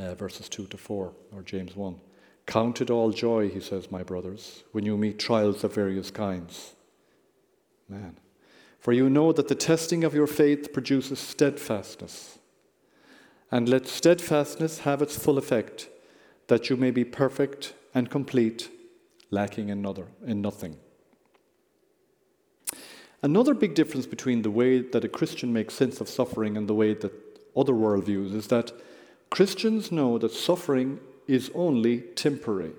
uh, 0.01 0.15
verses 0.15 0.49
2 0.49 0.67
to 0.67 0.77
4, 0.77 1.13
or 1.33 1.41
James 1.43 1.75
1. 1.75 1.99
Count 2.45 2.81
it 2.81 2.89
all 2.89 3.11
joy, 3.11 3.49
he 3.49 3.59
says, 3.59 3.91
my 3.91 4.03
brothers, 4.03 4.63
when 4.71 4.85
you 4.85 4.97
meet 4.97 5.19
trials 5.19 5.63
of 5.63 5.73
various 5.73 6.11
kinds 6.11 6.73
Man. 7.91 8.17
For 8.79 8.93
you 8.93 9.09
know 9.09 9.33
that 9.33 9.49
the 9.49 9.55
testing 9.55 10.05
of 10.05 10.15
your 10.15 10.25
faith 10.25 10.71
produces 10.71 11.19
steadfastness. 11.19 12.39
And 13.51 13.67
let 13.67 13.85
steadfastness 13.85 14.79
have 14.79 15.01
its 15.01 15.17
full 15.17 15.37
effect, 15.37 15.89
that 16.47 16.69
you 16.69 16.77
may 16.77 16.89
be 16.89 17.03
perfect 17.03 17.73
and 17.93 18.09
complete, 18.09 18.69
lacking 19.29 19.67
in, 19.67 19.85
other, 19.85 20.07
in 20.25 20.41
nothing. 20.41 20.77
Another 23.21 23.53
big 23.53 23.75
difference 23.75 24.05
between 24.05 24.41
the 24.41 24.49
way 24.49 24.79
that 24.79 25.03
a 25.03 25.09
Christian 25.09 25.51
makes 25.51 25.73
sense 25.73 25.99
of 25.99 26.07
suffering 26.07 26.55
and 26.55 26.67
the 26.67 26.73
way 26.73 26.93
that 26.93 27.11
other 27.55 27.73
worldviews 27.73 28.33
is 28.33 28.47
that 28.47 28.71
Christians 29.31 29.91
know 29.91 30.17
that 30.19 30.33
suffering 30.33 30.99
is 31.25 31.49
only 31.55 32.01
temporary. 32.01 32.73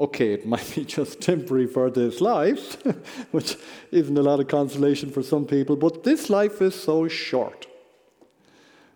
Okay, 0.00 0.32
it 0.32 0.46
might 0.52 0.74
be 0.74 0.84
just 0.84 1.20
temporary 1.20 1.66
for 1.66 1.90
this 1.90 2.20
life, 2.20 2.82
which 3.30 3.56
isn't 3.92 4.18
a 4.18 4.22
lot 4.22 4.40
of 4.40 4.48
consolation 4.48 5.12
for 5.12 5.22
some 5.22 5.44
people, 5.44 5.76
but 5.76 6.02
this 6.02 6.28
life 6.28 6.60
is 6.60 6.74
so 6.74 7.06
short. 7.06 7.66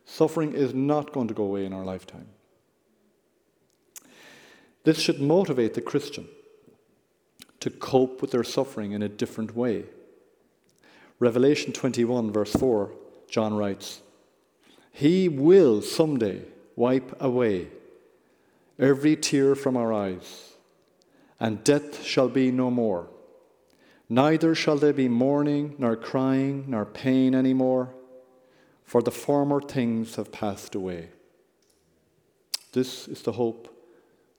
Suffering 0.04 0.54
is 0.54 0.74
not 0.74 1.12
going 1.12 1.28
to 1.28 1.34
go 1.34 1.44
away 1.44 1.64
in 1.64 1.72
our 1.72 1.84
lifetime. 1.84 2.26
This 4.82 4.98
should 4.98 5.20
motivate 5.20 5.74
the 5.74 5.82
Christian 5.82 6.26
to 7.60 7.70
cope 7.70 8.22
with 8.22 8.30
their 8.30 8.42
suffering 8.42 8.92
in 8.92 9.02
a 9.02 9.08
different 9.08 9.54
way. 9.54 9.84
Revelation 11.18 11.72
21, 11.72 12.32
verse 12.32 12.52
4, 12.54 12.90
John 13.28 13.54
writes, 13.54 14.00
He 15.00 15.30
will 15.30 15.80
someday 15.80 16.42
wipe 16.76 17.16
away 17.22 17.68
every 18.78 19.16
tear 19.16 19.54
from 19.54 19.74
our 19.74 19.94
eyes 19.94 20.56
and 21.40 21.64
death 21.64 22.04
shall 22.04 22.28
be 22.28 22.50
no 22.52 22.70
more. 22.70 23.08
Neither 24.10 24.54
shall 24.54 24.76
there 24.76 24.92
be 24.92 25.08
mourning, 25.08 25.74
nor 25.78 25.96
crying, 25.96 26.66
nor 26.68 26.84
pain 26.84 27.34
any 27.34 27.54
more, 27.54 27.94
for 28.84 29.00
the 29.00 29.10
former 29.10 29.62
things 29.62 30.16
have 30.16 30.32
passed 30.32 30.74
away. 30.74 31.08
This 32.72 33.08
is 33.08 33.22
the 33.22 33.32
hope 33.32 33.74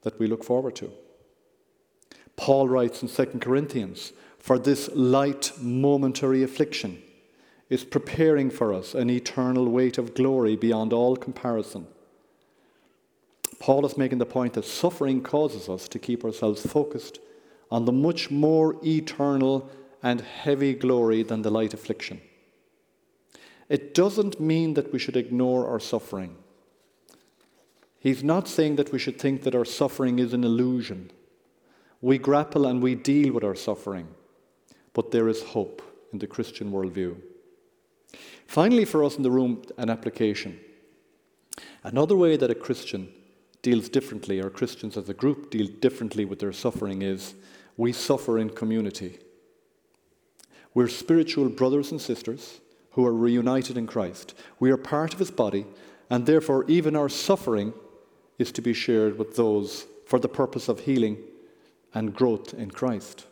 that 0.03 0.19
we 0.19 0.27
look 0.27 0.43
forward 0.43 0.75
to. 0.75 0.91
Paul 2.35 2.69
writes 2.69 3.01
in 3.01 3.07
2 3.09 3.39
Corinthians, 3.39 4.13
for 4.37 4.59
this 4.59 4.91
light 4.93 5.53
momentary 5.59 6.43
affliction 6.43 7.01
is 7.71 7.85
preparing 7.85 8.49
for 8.49 8.73
us 8.73 8.93
an 8.93 9.09
eternal 9.09 9.65
weight 9.65 9.97
of 9.97 10.13
glory 10.13 10.57
beyond 10.57 10.91
all 10.91 11.15
comparison. 11.15 11.87
Paul 13.59 13.85
is 13.85 13.97
making 13.97 14.17
the 14.17 14.25
point 14.25 14.53
that 14.53 14.65
suffering 14.65 15.23
causes 15.23 15.69
us 15.69 15.87
to 15.87 15.97
keep 15.97 16.25
ourselves 16.25 16.65
focused 16.65 17.19
on 17.71 17.85
the 17.85 17.93
much 17.93 18.29
more 18.29 18.75
eternal 18.85 19.69
and 20.03 20.19
heavy 20.19 20.73
glory 20.73 21.23
than 21.23 21.43
the 21.43 21.49
light 21.49 21.73
affliction. 21.73 22.19
It 23.69 23.93
doesn't 23.93 24.41
mean 24.41 24.73
that 24.73 24.91
we 24.91 24.99
should 24.99 25.15
ignore 25.15 25.69
our 25.69 25.79
suffering. 25.79 26.35
He's 27.99 28.21
not 28.21 28.49
saying 28.49 28.75
that 28.75 28.91
we 28.91 28.99
should 28.99 29.17
think 29.17 29.43
that 29.43 29.55
our 29.55 29.63
suffering 29.63 30.19
is 30.19 30.33
an 30.33 30.43
illusion. 30.43 31.09
We 32.01 32.17
grapple 32.17 32.65
and 32.65 32.83
we 32.83 32.95
deal 32.95 33.31
with 33.31 33.45
our 33.45 33.55
suffering, 33.55 34.09
but 34.91 35.11
there 35.11 35.29
is 35.29 35.41
hope 35.41 35.81
in 36.11 36.19
the 36.19 36.27
Christian 36.27 36.73
worldview. 36.73 37.15
Finally, 38.47 38.85
for 38.85 39.03
us 39.03 39.17
in 39.17 39.23
the 39.23 39.31
room, 39.31 39.63
an 39.77 39.89
application. 39.89 40.59
Another 41.83 42.15
way 42.15 42.37
that 42.37 42.51
a 42.51 42.55
Christian 42.55 43.09
deals 43.61 43.89
differently, 43.89 44.39
or 44.39 44.49
Christians 44.49 44.97
as 44.97 45.07
a 45.09 45.13
group 45.13 45.51
deal 45.51 45.67
differently 45.67 46.25
with 46.25 46.39
their 46.39 46.51
suffering, 46.51 47.01
is 47.01 47.35
we 47.77 47.91
suffer 47.93 48.37
in 48.37 48.49
community. 48.49 49.19
We're 50.73 50.87
spiritual 50.87 51.49
brothers 51.49 51.91
and 51.91 52.01
sisters 52.01 52.59
who 52.91 53.05
are 53.05 53.13
reunited 53.13 53.77
in 53.77 53.87
Christ. 53.87 54.33
We 54.59 54.71
are 54.71 54.77
part 54.77 55.13
of 55.13 55.19
his 55.19 55.31
body, 55.31 55.65
and 56.09 56.25
therefore, 56.25 56.65
even 56.67 56.95
our 56.95 57.09
suffering 57.09 57.73
is 58.37 58.51
to 58.53 58.61
be 58.61 58.73
shared 58.73 59.17
with 59.17 59.35
those 59.35 59.85
for 60.05 60.19
the 60.19 60.27
purpose 60.27 60.67
of 60.67 60.81
healing 60.81 61.17
and 61.93 62.13
growth 62.13 62.53
in 62.53 62.71
Christ. 62.71 63.25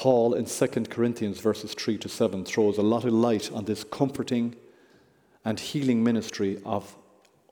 Paul 0.00 0.32
in 0.32 0.46
2 0.46 0.66
Corinthians 0.88 1.40
verses 1.40 1.74
3 1.74 1.98
to 1.98 2.08
7 2.08 2.46
throws 2.46 2.78
a 2.78 2.82
lot 2.82 3.04
of 3.04 3.12
light 3.12 3.52
on 3.52 3.66
this 3.66 3.84
comforting 3.84 4.56
and 5.44 5.60
healing 5.60 6.02
ministry 6.02 6.58
of 6.64 6.96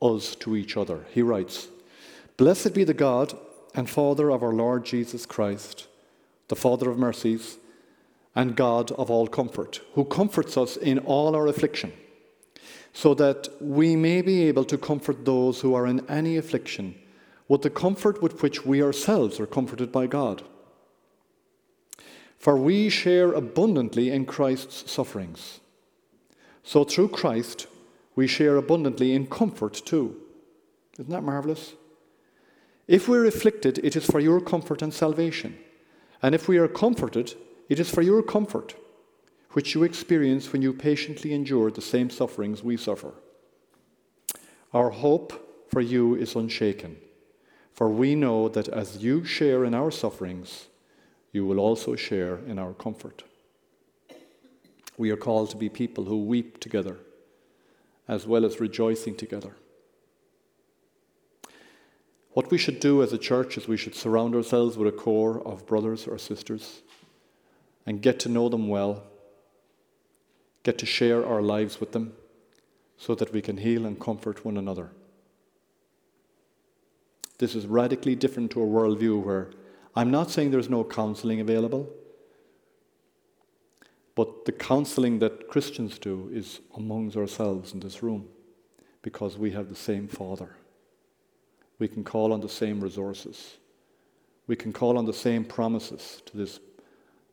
us 0.00 0.34
to 0.36 0.56
each 0.56 0.74
other. 0.74 1.04
He 1.12 1.20
writes, 1.20 1.68
Blessed 2.38 2.72
be 2.72 2.84
the 2.84 2.94
God 2.94 3.36
and 3.74 3.90
Father 3.90 4.30
of 4.30 4.42
our 4.42 4.54
Lord 4.54 4.86
Jesus 4.86 5.26
Christ, 5.26 5.88
the 6.48 6.56
Father 6.56 6.88
of 6.88 6.96
mercies 6.96 7.58
and 8.34 8.56
God 8.56 8.92
of 8.92 9.10
all 9.10 9.26
comfort, 9.26 9.82
who 9.92 10.06
comforts 10.06 10.56
us 10.56 10.78
in 10.78 11.00
all 11.00 11.36
our 11.36 11.48
affliction, 11.48 11.92
so 12.94 13.12
that 13.12 13.50
we 13.60 13.94
may 13.94 14.22
be 14.22 14.44
able 14.44 14.64
to 14.64 14.78
comfort 14.78 15.26
those 15.26 15.60
who 15.60 15.74
are 15.74 15.86
in 15.86 16.00
any 16.08 16.38
affliction 16.38 16.94
with 17.46 17.60
the 17.60 17.68
comfort 17.68 18.22
with 18.22 18.42
which 18.42 18.64
we 18.64 18.82
ourselves 18.82 19.38
are 19.38 19.46
comforted 19.46 19.92
by 19.92 20.06
God. 20.06 20.42
For 22.38 22.56
we 22.56 22.88
share 22.88 23.32
abundantly 23.32 24.10
in 24.10 24.24
Christ's 24.24 24.90
sufferings. 24.90 25.60
So 26.62 26.84
through 26.84 27.08
Christ, 27.08 27.66
we 28.14 28.26
share 28.26 28.56
abundantly 28.56 29.12
in 29.12 29.26
comfort 29.26 29.74
too. 29.74 30.16
Isn't 30.94 31.10
that 31.10 31.24
marvelous? 31.24 31.74
If 32.86 33.08
we're 33.08 33.26
afflicted, 33.26 33.78
it 33.84 33.96
is 33.96 34.06
for 34.06 34.20
your 34.20 34.40
comfort 34.40 34.82
and 34.82 34.94
salvation. 34.94 35.58
And 36.22 36.34
if 36.34 36.48
we 36.48 36.58
are 36.58 36.68
comforted, 36.68 37.34
it 37.68 37.78
is 37.78 37.90
for 37.90 38.02
your 38.02 38.22
comfort, 38.22 38.74
which 39.52 39.74
you 39.74 39.82
experience 39.82 40.52
when 40.52 40.62
you 40.62 40.72
patiently 40.72 41.32
endure 41.32 41.70
the 41.70 41.82
same 41.82 42.08
sufferings 42.08 42.62
we 42.62 42.76
suffer. 42.76 43.12
Our 44.72 44.90
hope 44.90 45.66
for 45.68 45.80
you 45.80 46.14
is 46.14 46.34
unshaken, 46.34 46.96
for 47.72 47.88
we 47.88 48.14
know 48.14 48.48
that 48.48 48.68
as 48.68 48.98
you 48.98 49.24
share 49.24 49.64
in 49.64 49.74
our 49.74 49.90
sufferings, 49.90 50.68
you 51.38 51.46
will 51.46 51.60
also 51.60 51.94
share 51.94 52.40
in 52.48 52.58
our 52.58 52.74
comfort. 52.74 53.22
We 54.96 55.10
are 55.12 55.16
called 55.16 55.50
to 55.50 55.56
be 55.56 55.68
people 55.68 56.04
who 56.06 56.24
weep 56.24 56.58
together 56.58 56.96
as 58.08 58.26
well 58.26 58.44
as 58.44 58.58
rejoicing 58.58 59.14
together. 59.14 59.54
What 62.32 62.50
we 62.50 62.58
should 62.58 62.80
do 62.80 63.04
as 63.04 63.12
a 63.12 63.18
church 63.30 63.56
is 63.56 63.68
we 63.68 63.76
should 63.76 63.94
surround 63.94 64.34
ourselves 64.34 64.76
with 64.76 64.88
a 64.88 64.98
core 65.06 65.40
of 65.46 65.64
brothers 65.64 66.08
or 66.08 66.18
sisters 66.18 66.82
and 67.86 68.02
get 68.02 68.18
to 68.20 68.28
know 68.28 68.48
them 68.48 68.66
well, 68.66 69.04
get 70.64 70.76
to 70.78 70.86
share 70.86 71.24
our 71.24 71.40
lives 71.40 71.78
with 71.78 71.92
them 71.92 72.14
so 72.96 73.14
that 73.14 73.32
we 73.32 73.40
can 73.40 73.58
heal 73.58 73.86
and 73.86 74.00
comfort 74.00 74.44
one 74.44 74.56
another. 74.56 74.90
This 77.38 77.54
is 77.54 77.66
radically 77.66 78.16
different 78.16 78.50
to 78.50 78.62
a 78.62 78.66
worldview 78.66 79.22
where 79.22 79.50
I'm 79.98 80.12
not 80.12 80.30
saying 80.30 80.52
there's 80.52 80.70
no 80.70 80.84
counseling 80.84 81.40
available, 81.40 81.90
but 84.14 84.44
the 84.44 84.52
counseling 84.52 85.18
that 85.18 85.48
Christians 85.48 85.98
do 85.98 86.30
is 86.32 86.60
amongst 86.76 87.16
ourselves 87.16 87.72
in 87.72 87.80
this 87.80 88.00
room 88.00 88.28
because 89.02 89.36
we 89.36 89.50
have 89.50 89.68
the 89.68 89.74
same 89.74 90.06
Father. 90.06 90.50
We 91.80 91.88
can 91.88 92.04
call 92.04 92.32
on 92.32 92.40
the 92.40 92.48
same 92.48 92.80
resources. 92.80 93.56
We 94.46 94.54
can 94.54 94.72
call 94.72 94.98
on 94.98 95.04
the 95.04 95.12
same 95.12 95.44
promises 95.44 96.22
to 96.26 96.36
this 96.36 96.60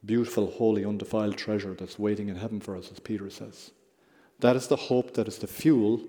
beautiful, 0.04 0.50
holy, 0.50 0.84
undefiled 0.84 1.38
treasure 1.38 1.76
that's 1.76 2.00
waiting 2.00 2.30
in 2.30 2.36
heaven 2.36 2.60
for 2.60 2.76
us, 2.76 2.90
as 2.92 3.00
Peter 3.00 3.30
says. 3.30 3.70
That 4.40 4.56
is 4.56 4.68
the 4.68 4.76
hope, 4.76 5.14
that 5.14 5.28
is 5.28 5.38
the 5.38 5.46
fuel 5.46 6.02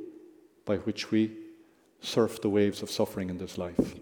by 0.64 0.78
which 0.78 1.10
we 1.10 1.36
surf 2.00 2.40
the 2.40 2.48
waves 2.48 2.80
of 2.80 2.90
suffering 2.90 3.28
in 3.28 3.36
this 3.36 3.58
life. 3.58 3.96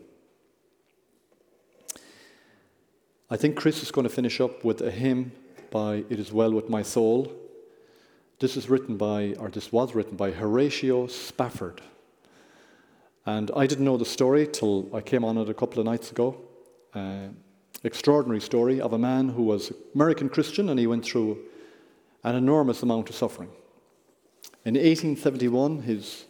I 3.30 3.38
think 3.38 3.56
Chris 3.56 3.82
is 3.82 3.90
going 3.90 4.06
to 4.06 4.12
finish 4.12 4.38
up 4.38 4.64
with 4.64 4.82
a 4.82 4.90
hymn 4.90 5.32
by 5.70 6.04
It 6.10 6.20
Is 6.20 6.30
Well 6.30 6.52
With 6.52 6.68
My 6.68 6.82
Soul. 6.82 7.32
This 8.38 8.54
is 8.54 8.68
written 8.68 8.98
by, 8.98 9.34
or 9.38 9.48
this 9.48 9.72
was 9.72 9.94
written 9.94 10.14
by 10.14 10.30
Horatio 10.30 11.06
Spafford. 11.06 11.80
And 13.24 13.50
I 13.56 13.66
didn't 13.66 13.86
know 13.86 13.96
the 13.96 14.04
story 14.04 14.46
till 14.46 14.94
I 14.94 15.00
came 15.00 15.24
on 15.24 15.38
it 15.38 15.48
a 15.48 15.54
couple 15.54 15.80
of 15.80 15.86
nights 15.86 16.10
ago. 16.10 16.36
Uh, 16.94 17.28
extraordinary 17.82 18.42
story 18.42 18.78
of 18.78 18.92
a 18.92 18.98
man 18.98 19.30
who 19.30 19.44
was 19.44 19.72
American 19.94 20.28
Christian 20.28 20.68
and 20.68 20.78
he 20.78 20.86
went 20.86 21.06
through 21.06 21.38
an 22.24 22.34
enormous 22.36 22.82
amount 22.82 23.08
of 23.08 23.16
suffering. 23.16 23.48
In 24.66 24.74
1871, 24.74 25.80
his, 25.80 26.26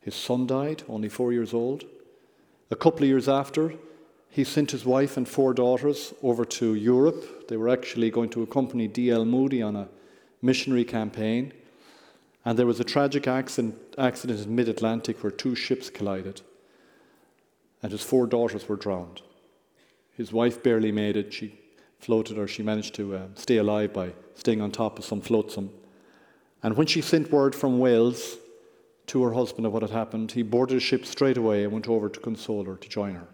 his 0.00 0.14
son 0.14 0.46
died, 0.46 0.84
only 0.88 1.08
four 1.08 1.32
years 1.32 1.52
old. 1.52 1.86
A 2.70 2.76
couple 2.76 3.02
of 3.02 3.08
years 3.08 3.28
after, 3.28 3.74
he 4.30 4.44
sent 4.44 4.70
his 4.70 4.84
wife 4.84 5.16
and 5.16 5.28
four 5.28 5.54
daughters 5.54 6.12
over 6.22 6.44
to 6.44 6.74
Europe. 6.74 7.48
They 7.48 7.56
were 7.56 7.68
actually 7.68 8.10
going 8.10 8.28
to 8.30 8.42
accompany 8.42 8.86
D.L. 8.86 9.24
Moody 9.24 9.62
on 9.62 9.76
a 9.76 9.88
missionary 10.42 10.84
campaign. 10.84 11.52
And 12.44 12.58
there 12.58 12.66
was 12.66 12.78
a 12.78 12.84
tragic 12.84 13.26
accident, 13.26 13.76
accident 13.98 14.40
in 14.40 14.54
mid 14.54 14.68
Atlantic 14.68 15.22
where 15.22 15.32
two 15.32 15.54
ships 15.54 15.90
collided. 15.90 16.42
And 17.82 17.92
his 17.92 18.02
four 18.02 18.26
daughters 18.26 18.68
were 18.68 18.76
drowned. 18.76 19.22
His 20.12 20.32
wife 20.32 20.62
barely 20.62 20.92
made 20.92 21.16
it. 21.16 21.32
She 21.32 21.58
floated, 21.98 22.38
or 22.38 22.46
she 22.46 22.62
managed 22.62 22.94
to 22.96 23.16
uh, 23.16 23.26
stay 23.34 23.56
alive 23.56 23.92
by 23.92 24.12
staying 24.34 24.60
on 24.60 24.70
top 24.70 24.98
of 24.98 25.04
some 25.04 25.20
flotsam. 25.20 25.70
And 26.62 26.76
when 26.76 26.86
she 26.86 27.00
sent 27.00 27.32
word 27.32 27.54
from 27.54 27.78
Wales 27.78 28.36
to 29.06 29.22
her 29.22 29.32
husband 29.32 29.66
of 29.66 29.72
what 29.72 29.82
had 29.82 29.90
happened, 29.90 30.32
he 30.32 30.42
boarded 30.42 30.76
a 30.76 30.80
ship 30.80 31.06
straight 31.06 31.36
away 31.36 31.64
and 31.64 31.72
went 31.72 31.88
over 31.88 32.08
to 32.08 32.20
console 32.20 32.64
her, 32.64 32.76
to 32.76 32.88
join 32.88 33.14
her. 33.14 33.28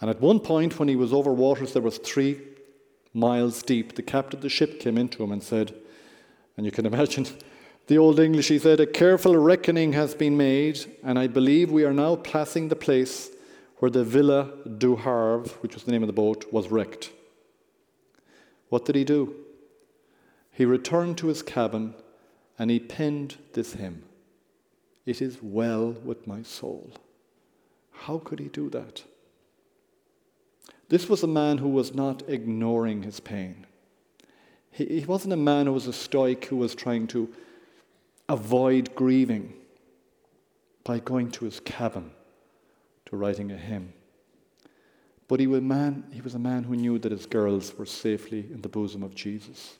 And 0.00 0.08
at 0.08 0.20
one 0.20 0.40
point, 0.40 0.78
when 0.78 0.88
he 0.88 0.96
was 0.96 1.12
over 1.12 1.32
waters 1.32 1.72
that 1.74 1.82
was 1.82 1.98
three 1.98 2.40
miles 3.12 3.62
deep, 3.62 3.94
the 3.94 4.02
captain 4.02 4.38
of 4.38 4.42
the 4.42 4.48
ship 4.48 4.80
came 4.80 4.96
into 4.96 5.22
him 5.22 5.32
and 5.32 5.42
said, 5.42 5.74
and 6.56 6.64
you 6.64 6.72
can 6.72 6.86
imagine 6.92 7.26
the 7.90 7.98
old 7.98 8.20
English, 8.20 8.46
he 8.46 8.58
said, 8.60 8.78
A 8.78 8.86
careful 8.86 9.36
reckoning 9.36 9.94
has 9.94 10.14
been 10.14 10.36
made, 10.36 10.84
and 11.02 11.18
I 11.18 11.26
believe 11.26 11.72
we 11.72 11.84
are 11.84 11.92
now 11.92 12.14
passing 12.14 12.68
the 12.68 12.76
place 12.76 13.30
where 13.78 13.90
the 13.90 14.04
Villa 14.04 14.52
du 14.78 14.94
Havre, 14.94 15.48
which 15.60 15.74
was 15.74 15.82
the 15.82 15.90
name 15.90 16.04
of 16.04 16.06
the 16.06 16.12
boat, 16.12 16.52
was 16.52 16.68
wrecked. 16.68 17.10
What 18.68 18.84
did 18.84 18.94
he 18.94 19.02
do? 19.02 19.34
He 20.52 20.64
returned 20.64 21.18
to 21.18 21.26
his 21.26 21.42
cabin 21.42 21.94
and 22.60 22.70
he 22.70 22.78
penned 22.78 23.38
this 23.54 23.72
hymn 23.72 24.04
It 25.04 25.20
is 25.20 25.38
well 25.42 25.90
with 25.90 26.28
my 26.28 26.42
soul. 26.42 26.92
How 27.90 28.18
could 28.18 28.38
he 28.38 28.46
do 28.46 28.70
that? 28.70 29.02
This 30.90 31.08
was 31.08 31.22
a 31.22 31.28
man 31.28 31.58
who 31.58 31.68
was 31.68 31.94
not 31.94 32.28
ignoring 32.28 33.04
his 33.04 33.20
pain. 33.20 33.64
He, 34.72 34.84
he 35.00 35.04
wasn't 35.06 35.32
a 35.32 35.36
man 35.36 35.66
who 35.66 35.72
was 35.72 35.86
a 35.86 35.92
stoic 35.92 36.44
who 36.46 36.56
was 36.56 36.74
trying 36.74 37.06
to 37.08 37.32
avoid 38.28 38.94
grieving 38.96 39.54
by 40.82 40.98
going 40.98 41.30
to 41.30 41.44
his 41.44 41.60
cabin 41.60 42.10
to 43.06 43.16
writing 43.16 43.52
a 43.52 43.56
hymn. 43.56 43.92
But 45.28 45.38
he 45.38 45.46
was, 45.46 45.62
man, 45.62 46.06
he 46.12 46.20
was 46.20 46.34
a 46.34 46.40
man 46.40 46.64
who 46.64 46.74
knew 46.74 46.98
that 46.98 47.12
his 47.12 47.24
girls 47.24 47.78
were 47.78 47.86
safely 47.86 48.40
in 48.40 48.62
the 48.62 48.68
bosom 48.68 49.04
of 49.04 49.14
Jesus 49.14 49.78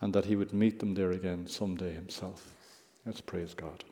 and 0.00 0.12
that 0.14 0.26
he 0.26 0.36
would 0.36 0.52
meet 0.52 0.78
them 0.78 0.94
there 0.94 1.10
again 1.10 1.48
someday 1.48 1.92
himself. 1.92 2.46
Let's 3.04 3.20
praise 3.20 3.54
God. 3.54 3.82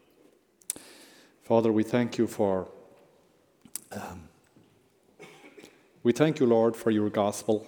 Father, 1.42 1.72
we 1.72 1.82
thank 1.82 2.18
you 2.18 2.28
for 2.28 2.68
um, 3.90 4.29
We 6.03 6.12
thank 6.12 6.40
you, 6.40 6.46
Lord, 6.46 6.76
for 6.76 6.90
your 6.90 7.11
gospel. 7.11 7.66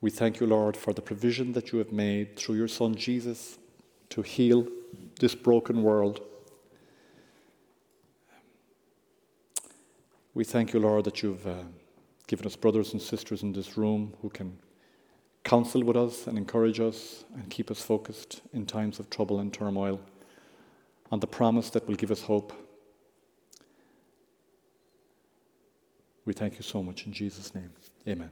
We 0.00 0.10
thank 0.10 0.38
you, 0.38 0.46
Lord, 0.46 0.76
for 0.76 0.92
the 0.92 1.02
provision 1.02 1.52
that 1.54 1.72
you 1.72 1.78
have 1.78 1.90
made 1.90 2.36
through 2.36 2.54
your 2.54 2.68
Son 2.68 2.94
Jesus 2.94 3.58
to 4.10 4.22
heal 4.22 4.68
this 5.18 5.34
broken 5.34 5.82
world. 5.82 6.20
We 10.34 10.44
thank 10.44 10.72
you, 10.72 10.78
Lord, 10.78 11.02
that 11.04 11.20
you've 11.20 11.44
uh, 11.44 11.64
given 12.28 12.46
us 12.46 12.54
brothers 12.54 12.92
and 12.92 13.02
sisters 13.02 13.42
in 13.42 13.52
this 13.52 13.76
room 13.76 14.14
who 14.22 14.28
can 14.28 14.56
counsel 15.42 15.82
with 15.82 15.96
us 15.96 16.28
and 16.28 16.38
encourage 16.38 16.78
us 16.78 17.24
and 17.34 17.50
keep 17.50 17.72
us 17.72 17.80
focused 17.80 18.42
in 18.52 18.66
times 18.66 19.00
of 19.00 19.10
trouble 19.10 19.40
and 19.40 19.52
turmoil 19.52 19.98
on 21.10 21.18
the 21.18 21.26
promise 21.26 21.70
that 21.70 21.88
will 21.88 21.96
give 21.96 22.12
us 22.12 22.22
hope. 22.22 22.52
We 26.26 26.32
thank 26.32 26.56
you 26.56 26.62
so 26.62 26.82
much 26.82 27.06
in 27.06 27.12
Jesus' 27.12 27.54
name. 27.54 27.70
Amen. 28.06 28.30